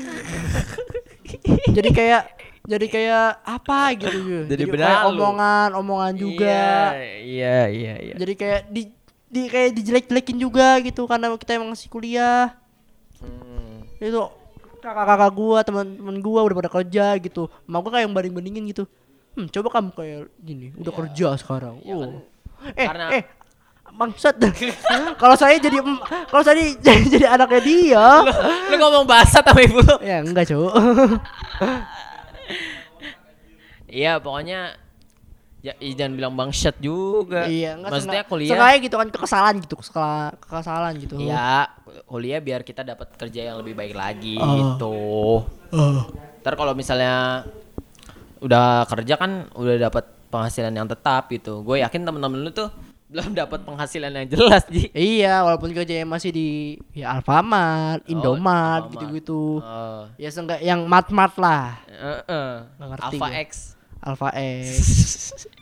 jadi 1.70 1.90
kayak 1.94 2.22
jadi 2.66 2.86
kayak 2.90 3.26
apa 3.46 3.94
gitu. 3.98 4.46
Jadi 4.50 4.62
benalu. 4.66 5.14
omongan, 5.14 5.68
omongan 5.78 6.12
juga. 6.18 6.94
Iya, 6.98 7.70
iya, 7.70 7.94
iya. 8.02 8.14
Jadi 8.18 8.32
kayak 8.34 8.60
di 8.70 8.90
di 9.30 9.46
kayak 9.46 9.78
dijelek-jelekin 9.78 10.36
juga 10.42 10.82
gitu 10.82 11.06
karena 11.06 11.30
kita 11.38 11.54
emang 11.54 11.70
masih 11.72 11.86
kuliah. 11.86 12.58
Hmm. 13.22 13.86
Itu 14.02 14.26
kakak-kakak 14.82 15.30
gua, 15.30 15.58
teman-teman 15.62 16.16
gua 16.18 16.40
udah 16.42 16.56
pada 16.58 16.70
kerja 16.72 17.14
gitu. 17.22 17.46
Mau 17.70 17.78
gua 17.80 17.94
kayak 17.94 18.10
yang 18.10 18.14
banding-bandingin 18.14 18.64
gitu. 18.74 18.84
Hmm, 19.38 19.46
coba 19.46 19.78
kamu 19.78 19.90
kayak 19.94 20.20
gini, 20.42 20.74
udah 20.74 20.90
kerja 20.90 21.38
sekarang. 21.38 21.78
oh. 21.86 22.26
eh, 22.74 22.86
karena- 22.90 23.10
eh 23.14 23.24
bangsat. 23.90 24.34
kalau 25.22 25.34
saya 25.38 25.58
jadi 25.58 25.78
kalau 26.30 26.42
saya 26.42 26.58
jadi, 26.58 27.02
jadi 27.14 27.26
anaknya 27.30 27.60
dia. 27.62 28.06
Lu 28.70 28.74
ngomong 28.78 29.06
bahasa 29.06 29.42
sama 29.42 29.60
ibu 29.62 29.78
lu. 29.82 29.96
ya 30.02 30.22
enggak, 30.22 30.50
Cuk. 30.50 30.70
Iya, 33.90 34.22
pokoknya 34.22 34.78
ya, 35.60 35.72
ih, 35.76 35.92
jangan 35.92 36.12
bilang 36.14 36.32
bangsat 36.32 36.76
juga. 36.78 37.44
iya, 37.46 37.74
enggak 37.74 37.90
Maksudnya 37.92 38.12
sengaja- 38.18 38.28
kuliah. 38.28 38.50
sengaja 38.50 38.76
gitu 38.78 38.96
kan 38.96 39.08
kesalahan 39.10 39.56
gitu, 39.58 39.74
kesalahan, 39.76 40.32
kesalahan 40.38 40.94
gitu. 40.96 41.14
Iya, 41.16 41.68
kuliah 42.04 42.38
biar 42.38 42.60
kita 42.60 42.80
dapat 42.82 43.12
kerja 43.14 43.40
yang 43.48 43.56
lebih 43.58 43.74
baik 43.74 43.92
lagi 43.92 44.36
Oh. 44.36 44.56
gitu. 44.56 44.96
Ntar 46.40 46.54
kalau 46.54 46.72
misalnya 46.72 47.44
udah 48.38 48.86
kerja 48.86 49.14
kan 49.14 49.52
udah 49.52 49.76
dapat 49.82 50.04
penghasilan 50.26 50.72
yang 50.72 50.86
tetap 50.86 51.28
gitu. 51.28 51.60
Gue 51.60 51.80
yakin 51.80 52.02
temen-temen 52.02 52.40
lu 52.40 52.50
tuh 52.50 52.70
belum 53.06 53.34
dapat 53.34 53.60
penghasilan 53.60 54.14
yang 54.14 54.28
jelas 54.30 54.62
Ji. 54.66 54.86
Iya, 54.92 55.42
walaupun 55.42 55.74
kerjanya 55.74 56.06
masih 56.06 56.30
di 56.30 56.48
ya 56.92 57.10
Alfamart, 57.12 58.06
Indomart 58.06 58.86
Alfamart. 58.86 58.92
gitu-gitu. 58.94 59.58
Oh, 59.58 60.06
Ya 60.14 60.30
seenggak 60.30 60.62
yang 60.62 60.86
mat-mat 60.86 61.34
lah. 61.36 61.82
eh, 61.84 62.22
eh. 62.24 62.50
Nggak 62.72 62.88
ngerti 62.88 63.06
Alpha 63.12 63.26
gue. 63.28 63.44
X. 63.44 63.50
Alpha 64.00 64.32
X, 64.32 64.64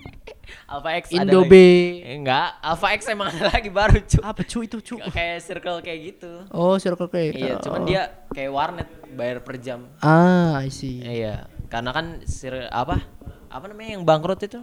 Alpha 0.73 0.91
X 1.01 1.11
Indo. 1.11 1.43
B. 1.45 1.55
Eh, 2.01 2.15
Enggak, 2.15 2.61
Alpha 2.61 2.95
X 2.95 3.09
emang 3.09 3.29
ada 3.29 3.51
lagi 3.51 3.67
baru 3.69 3.99
cu. 3.99 4.21
Apa 4.21 4.43
cu 4.45 4.59
itu 4.63 4.79
cu? 4.79 4.95
Kayak 5.11 5.43
circle 5.43 5.79
kayak 5.81 5.99
gitu. 6.07 6.31
Oh, 6.53 6.77
Circle 6.77 7.09
K. 7.09 7.35
Iya, 7.35 7.59
cuman 7.59 7.83
Oh. 7.83 7.87
dia 7.89 8.03
kayak 8.31 8.51
warnet 8.53 8.89
bayar 9.13 9.43
per 9.43 9.59
jam. 9.59 9.91
Ah, 9.99 10.61
I 10.61 10.71
see. 10.71 11.01
Iya, 11.01 11.49
karena 11.67 11.91
kan 11.91 12.23
sir 12.25 12.69
apa? 12.69 13.01
Apa 13.49 13.65
namanya 13.67 13.97
yang 13.97 14.05
bangkrut 14.05 14.39
itu? 14.41 14.61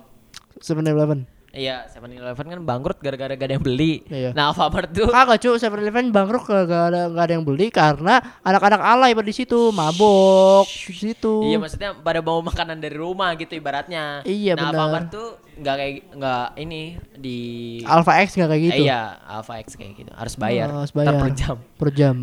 7-Eleven. 0.56 1.28
Iya, 1.56 1.88
7-Eleven 1.88 2.46
kan 2.52 2.60
bangkrut 2.68 3.00
gara-gara 3.00 3.32
gak 3.32 3.48
ada 3.48 3.54
yang 3.56 3.64
beli. 3.64 4.04
Iya. 4.12 4.36
Nah, 4.36 4.52
Alfamart 4.52 4.92
tuh 4.92 5.08
Kagak 5.08 5.40
cu, 5.40 5.56
7-Eleven 5.56 6.12
bangkrut 6.12 6.44
gak 6.44 6.68
ada 6.92 7.08
gak 7.08 7.24
ada 7.32 7.34
yang 7.40 7.46
beli 7.48 7.72
karena 7.72 8.20
anak-anak 8.44 8.82
alay 8.84 9.16
pada 9.16 9.24
di 9.32 9.36
situ, 9.36 9.72
mabok 9.72 10.68
di 10.68 10.94
situ. 10.94 11.48
Iya, 11.48 11.58
maksudnya 11.58 11.96
pada 11.96 12.20
bawa 12.20 12.44
makanan 12.52 12.84
dari 12.84 13.00
rumah 13.00 13.32
gitu 13.40 13.56
ibaratnya. 13.56 14.28
Iya, 14.28 14.60
nah, 14.60 14.68
benar. 14.68 14.76
Alfamart 14.76 15.08
tuh 15.16 15.28
nggak 15.56 15.76
kayak 15.80 15.96
nggak 16.20 16.46
ini 16.60 16.82
di 17.16 17.40
Alpha 17.88 18.20
X 18.28 18.36
gak 18.36 18.52
kayak 18.52 18.64
gitu. 18.68 18.84
Eh, 18.84 18.88
iya, 18.92 19.16
Alpha 19.24 19.56
X 19.64 19.80
kayak 19.80 19.96
gitu. 19.96 20.12
Harus 20.12 20.36
bayar. 20.36 20.68
Oh, 20.76 20.84
harus 20.84 20.92
bayar. 20.92 21.16
per 21.16 21.32
jam. 21.32 21.58
Per 21.80 21.90
jam. 21.96 22.16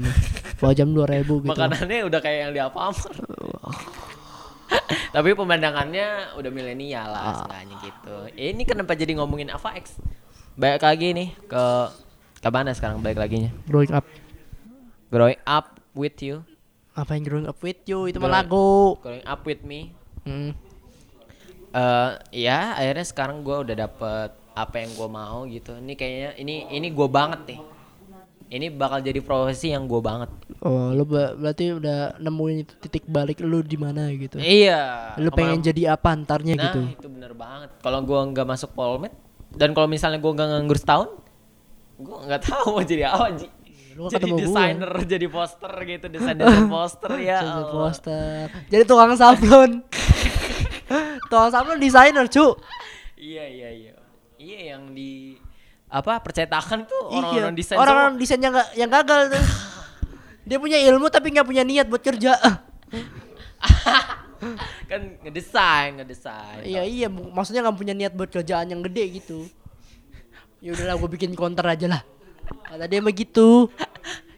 per 0.60 0.76
jam 0.76 0.88
2000 0.92 1.24
gitu. 1.24 1.48
Makanannya 1.56 2.04
udah 2.04 2.20
kayak 2.20 2.38
yang 2.44 2.52
di 2.52 2.60
Alfamart. 2.60 3.16
Tapi 5.14 5.32
pemandangannya 5.32 6.06
udah 6.34 6.50
milenial 6.50 7.06
lah 7.06 7.22
Ah. 7.22 7.34
seenggaknya 7.38 7.76
gitu. 7.82 8.16
Ini 8.32 8.62
kenapa 8.62 8.92
jadi 8.92 9.12
ngomongin 9.14 9.48
Alpha 9.48 9.72
X? 9.74 9.96
Balik 10.52 10.80
lagi 10.80 11.08
nih 11.10 11.28
ke 11.42 11.64
ke 12.38 12.48
mana 12.48 12.72
sekarang 12.72 12.98
balik 12.98 13.16
laginya? 13.16 13.48
Growing 13.64 13.90
up. 13.90 14.04
Growing 15.08 15.40
up 15.42 15.66
with 15.92 16.16
you, 16.18 16.40
Apa 16.92 17.14
yang 17.14 17.24
growing 17.24 17.44
up 17.46 17.56
with 17.58 17.80
you? 17.84 18.04
Itu 18.04 18.16
mah 18.16 18.28
Growing- 18.28 18.36
lagu. 18.38 18.70
growing 18.98 19.24
up 19.24 19.40
with 19.42 19.62
me. 19.62 19.92
Hmm. 20.22 20.52
Eh 21.72 22.10
ya 22.44 22.76
akhirnya 22.76 23.02
sekarang 23.02 23.40
gua 23.40 23.60
udah 23.60 23.76
dapet 23.78 24.28
apa 24.52 24.76
yang 24.76 24.92
gua 24.92 25.08
mau 25.08 25.44
gitu. 25.46 25.72
Ini 25.74 25.92
kayaknya 25.94 26.30
ini 26.36 26.54
ini 26.70 26.88
gua 26.88 27.08
banget 27.08 27.40
nih. 27.48 27.60
Ini 28.50 28.66
bakal 28.70 29.00
jadi 29.00 29.20
profesi 29.20 29.72
yang 29.72 29.84
gua 29.84 30.00
banget. 30.00 30.30
Oh, 30.62 30.90
lu 30.90 31.02
berarti 31.02 31.74
udah 31.74 32.14
nemuin 32.16 32.56
itu 32.60 32.74
titik 32.78 33.02
balik 33.04 33.42
lu 33.42 33.60
di 33.60 33.74
mana 33.74 34.06
gitu. 34.12 34.38
Iya. 34.38 35.10
Lu 35.16 35.28
pengen 35.28 35.58
kemana- 35.58 35.66
jadi 35.66 35.82
apa 35.90 36.08
antarnya 36.08 36.54
Nah, 36.54 36.64
gitu. 36.64 36.80
itu 36.88 37.08
bener 37.08 37.32
banget. 37.32 37.68
Kalau 37.78 37.98
gua 38.00 38.22
nggak 38.24 38.46
masuk 38.46 38.70
Polmed 38.70 39.10
dan 39.50 39.70
kalau 39.70 39.86
misalnya 39.86 40.16
gua 40.16 40.32
nggak 40.32 40.48
nganggur 40.48 40.78
setahun, 40.78 41.08
gua 41.98 42.18
nggak 42.24 42.42
tahu 42.44 42.66
mau 42.72 42.84
jadi 42.84 43.04
apa, 43.06 43.26
Ji. 43.34 43.48
Lu 43.92 44.08
Jadi 44.08 44.24
desainer, 44.32 44.88
jadi 45.04 45.26
poster 45.26 45.68
gitu, 45.82 46.06
desain 46.08 46.32
desain 46.32 46.64
poster 46.64 47.12
ya. 47.28 47.38
Jadi 47.38 47.52
Allah. 47.60 47.68
poster. 47.68 48.44
Jadi 48.70 48.82
tukang 48.86 49.12
sablon. 49.12 49.70
tukang 51.28 51.50
sablon 51.50 51.76
desainer, 51.76 52.24
cu. 52.26 52.56
Iya 53.14 53.44
iya 53.44 53.68
iya. 53.68 53.94
Iya 54.36 54.58
yang 54.72 54.90
di 54.90 55.36
apa 55.86 56.18
percetakan 56.18 56.86
tuh 56.86 57.02
Iya. 57.10 57.18
orang-orang 57.20 57.52
desain 57.52 57.76
Orang-orang 57.76 58.14
desain 58.16 58.40
yang 58.40 58.54
yang 58.72 58.88
gagal 58.88 59.28
tuh. 59.28 59.42
Dia 60.42 60.58
punya 60.58 60.78
ilmu 60.78 61.06
tapi 61.06 61.30
nggak 61.30 61.46
punya 61.46 61.62
niat 61.62 61.86
buat 61.86 62.02
kerja. 62.02 62.34
kan 64.90 65.02
ngedesain, 65.22 66.02
ngedesain. 66.02 66.66
iya 66.66 66.82
iya, 66.82 67.06
maksudnya 67.06 67.62
nggak 67.62 67.78
punya 67.78 67.94
niat 67.94 68.12
buat 68.12 68.26
kerjaan 68.26 68.74
yang 68.74 68.82
gede 68.82 69.22
gitu. 69.22 69.46
Ya 70.58 70.74
udahlah, 70.74 70.98
gue 70.98 71.10
bikin 71.14 71.30
counter 71.38 71.62
aja 71.66 71.86
lah. 71.86 72.02
Kata 72.66 72.90
dia 72.90 72.98
begitu. 72.98 73.70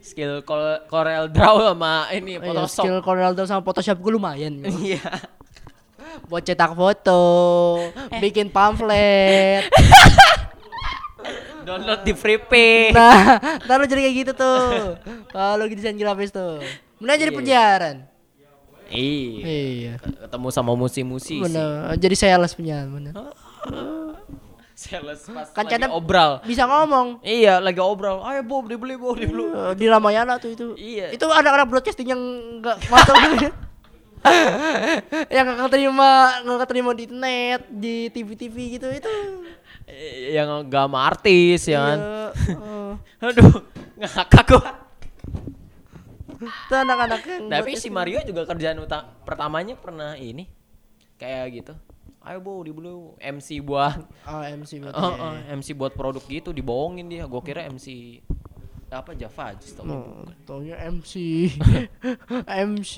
Skill 0.04 0.44
Cor- 0.44 0.84
Corel 0.92 1.32
Draw 1.32 1.72
sama 1.72 2.12
ini 2.12 2.36
iya, 2.36 2.44
Photoshop. 2.44 2.84
skill 2.84 2.98
Corel 3.00 3.32
Draw 3.32 3.48
sama 3.48 3.64
Photoshop 3.64 3.96
gue 4.00 4.12
lumayan. 4.12 4.60
Iya. 4.84 5.00
buat 6.30 6.46
cetak 6.46 6.78
foto, 6.78 7.26
bikin 8.22 8.46
pamflet. 8.46 9.66
Download 11.64 12.00
di 12.05 12.12
FreePay. 12.12 12.92
Nah, 12.92 13.40
ntar 13.64 13.81
lu 13.81 13.88
jadi 13.88 14.05
kayak 14.05 14.16
gitu 14.20 14.33
tuh. 14.37 14.94
Kalau 15.29 15.64
lagi 15.64 15.74
desain 15.74 15.96
grafis 15.96 16.29
tuh. 16.29 16.61
Mending 17.00 17.18
jadi 17.18 17.33
Iya. 17.33 17.38
penyiaran. 17.40 17.96
Iya. 18.87 19.42
Iya. 19.42 19.92
Ketemu 19.98 20.48
sama 20.48 20.77
musi-musi 20.77 21.37
sih. 21.37 21.40
Bener. 21.40 21.96
Jadi 21.96 22.14
sales 22.14 22.53
penyiaran 22.53 22.92
bener. 22.92 23.12
Sales 24.74 25.22
pas 25.24 25.48
Kan 25.55 25.64
lagi 25.64 25.88
obral. 25.88 26.44
Bisa 26.44 26.68
ngomong. 26.68 27.22
Iya, 27.24 27.62
lagi 27.62 27.81
obral. 27.81 28.20
Ayo 28.22 28.44
Bob, 28.44 28.68
dibeli 28.68 28.98
Bob, 28.98 29.16
dibeli. 29.16 29.48
Eh, 29.48 29.72
Di 29.74 29.87
Ramayana 29.88 30.37
tuh 30.37 30.53
itu. 30.53 30.66
Iya. 30.77 31.14
Itu 31.14 31.31
anak-anak 31.31 31.66
broadcasting 31.70 32.11
yang 32.11 32.22
enggak 32.61 32.77
masuk 32.92 33.14
yang 35.37 35.44
nggak 35.44 35.68
keterima 35.68 36.11
nggak 36.40 36.59
keterima 36.64 36.90
di 36.96 37.05
net 37.12 37.61
di 37.68 38.09
TV-TV 38.09 38.81
gitu 38.81 38.88
itu 38.88 39.12
Yang 40.34 40.48
gak 40.72 40.84
sama 40.88 40.98
artis 41.04 41.60
ya 41.68 41.80
kan. 41.84 41.98
Eh. 42.00 43.24
Aduh, 43.28 43.52
ngakak 44.00 44.44
gua. 44.48 44.62
itu 46.44 46.74
anak-anak 46.76 47.20
Tapi 47.48 47.72
si. 47.78 47.88
Mario 47.88 48.20
juga 48.20 48.44
kerjaan 48.44 48.76
uta- 48.84 49.08
pertamanya 49.24 49.76
pernah 49.80 50.12
ini 50.18 50.44
kayak 51.16 51.44
gitu. 51.56 51.74
Ayo 52.24 52.40
bu, 52.40 52.64
dibeli. 52.64 52.92
MC 53.20 53.60
buat 53.64 54.00
oh 54.28 54.42
MC 54.44 54.80
oh, 54.80 54.88
ya. 54.88 55.24
oh, 55.24 55.34
MC 55.60 55.76
buat 55.76 55.92
produk 55.92 56.24
gitu 56.24 56.52
dibohongin 56.52 57.08
dia. 57.08 57.24
Gua 57.28 57.40
kira 57.44 57.64
MC 57.68 58.20
apa 58.94 59.10
Java 59.18 59.50
aja 59.50 59.68
tau. 59.74 60.24
Taunya 60.46 60.78
MC 60.86 61.12
MC 62.70 62.94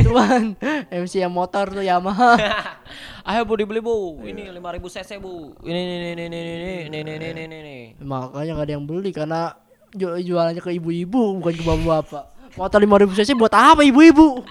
tuan 0.00 0.56
MC 0.88 1.20
yang 1.20 1.34
motor 1.34 1.68
tuh 1.68 1.84
Yamaha 1.84 2.34
Ayo 3.24 3.40
bu 3.48 3.56
dibeli 3.56 3.80
bu. 3.80 4.20
Ini 4.20 4.52
5000 4.52 4.84
cc 4.84 5.10
bu. 5.16 5.56
Ini 5.64 5.80
ini 5.80 5.96
ini 6.12 6.24
ini 6.28 6.38
ini 6.38 6.72
ini 6.84 6.98
ini 7.00 7.12
ini 7.16 7.42
ini 7.42 7.56
ini. 7.56 7.78
makanya 8.04 8.52
gak 8.54 8.66
ada 8.68 8.72
yang 8.76 8.84
beli 8.84 9.10
karena 9.10 9.56
ju- 9.90 10.20
jualannya 10.20 10.60
ke 10.60 10.70
ibu-ibu 10.76 11.40
bukan 11.40 11.52
ke 11.52 11.64
bapak-bapak. 11.64 12.24
Motor 12.54 12.78
5000 12.84 13.16
cc 13.16 13.30
buat 13.32 13.50
apa 13.50 13.80
ibu-ibu? 13.80 14.44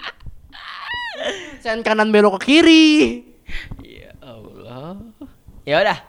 Sen 1.61 1.85
kanan 1.85 2.09
belok 2.09 2.41
ke 2.41 2.49
kiri. 2.49 2.89
Ya 3.79 4.11
Allah. 4.19 4.97
Ya 5.63 5.77
udah. 5.79 5.99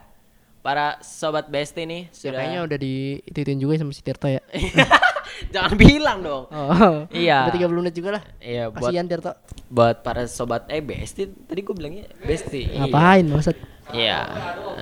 Para 0.65 0.97
sobat 1.05 1.53
Besti 1.53 1.85
nih 1.85 2.09
Ya, 2.09 2.17
sudah 2.17 2.41
kayaknya 2.41 2.61
udah 2.65 2.79
ditituin 2.81 3.61
juga 3.61 3.77
sama 3.77 3.93
si 3.93 4.01
Tirto 4.01 4.25
ya. 4.25 4.41
Jangan 5.55 5.75
bilang 5.79 6.19
dong. 6.21 6.45
Oh. 6.55 7.07
Iya. 7.15 7.47
Udah 7.47 7.71
30 7.71 7.79
menit 7.79 7.95
juga 7.95 8.11
lah. 8.19 8.23
Iya 8.43 8.73
buat 8.75 8.91
Kasihan 8.91 9.07
Tirto. 9.07 9.33
buat 9.71 10.03
para 10.03 10.27
sobat 10.27 10.67
eh 10.67 10.83
Besti 10.83 11.31
tadi 11.31 11.61
gue 11.63 11.75
bilangnya 11.75 12.11
Besti. 12.19 12.67
Iya. 12.67 12.91
Ngapain 12.91 13.25
maksud? 13.31 13.57
Iya. 13.95 14.19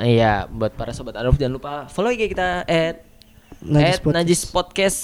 Iya, 0.01 0.33
buat 0.49 0.73
para 0.73 0.97
sobat 0.97 1.19
Aruf 1.21 1.37
jangan 1.37 1.55
lupa 1.61 1.73
follow 1.93 2.09
IG 2.09 2.33
kita 2.33 2.65
at 2.65 3.05
Najis 3.63 3.99
at 3.99 4.03
Podcast. 4.03 4.17
Najis 4.17 4.43
Podcast. 4.49 4.99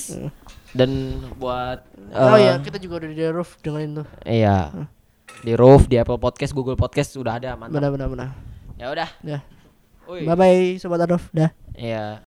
Dan 0.72 0.90
buat 1.36 1.84
Oh 2.16 2.40
eh, 2.40 2.48
iya, 2.48 2.54
kita 2.64 2.80
juga 2.80 3.04
udah 3.04 3.08
di 3.12 3.24
Roof 3.28 3.60
dengerin 3.60 4.00
tuh. 4.00 4.06
Iya. 4.24 4.72
Di 5.44 5.52
Roof, 5.52 5.86
di 5.92 6.00
Apple 6.00 6.16
Podcast, 6.16 6.56
Google 6.56 6.78
Podcast 6.78 7.12
sudah 7.12 7.36
ada, 7.36 7.52
mantap. 7.52 7.76
Benar 7.78 7.90
benar 7.92 8.08
benar. 8.08 8.28
Ya 8.80 8.86
udah. 8.88 9.08
Dah. 9.20 9.42
Woi. 10.08 10.24
Bye 10.24 10.36
bye 10.38 10.62
sobat 10.80 11.04
Adolf. 11.04 11.28
Dah. 11.36 11.52
Iya. 11.76 12.27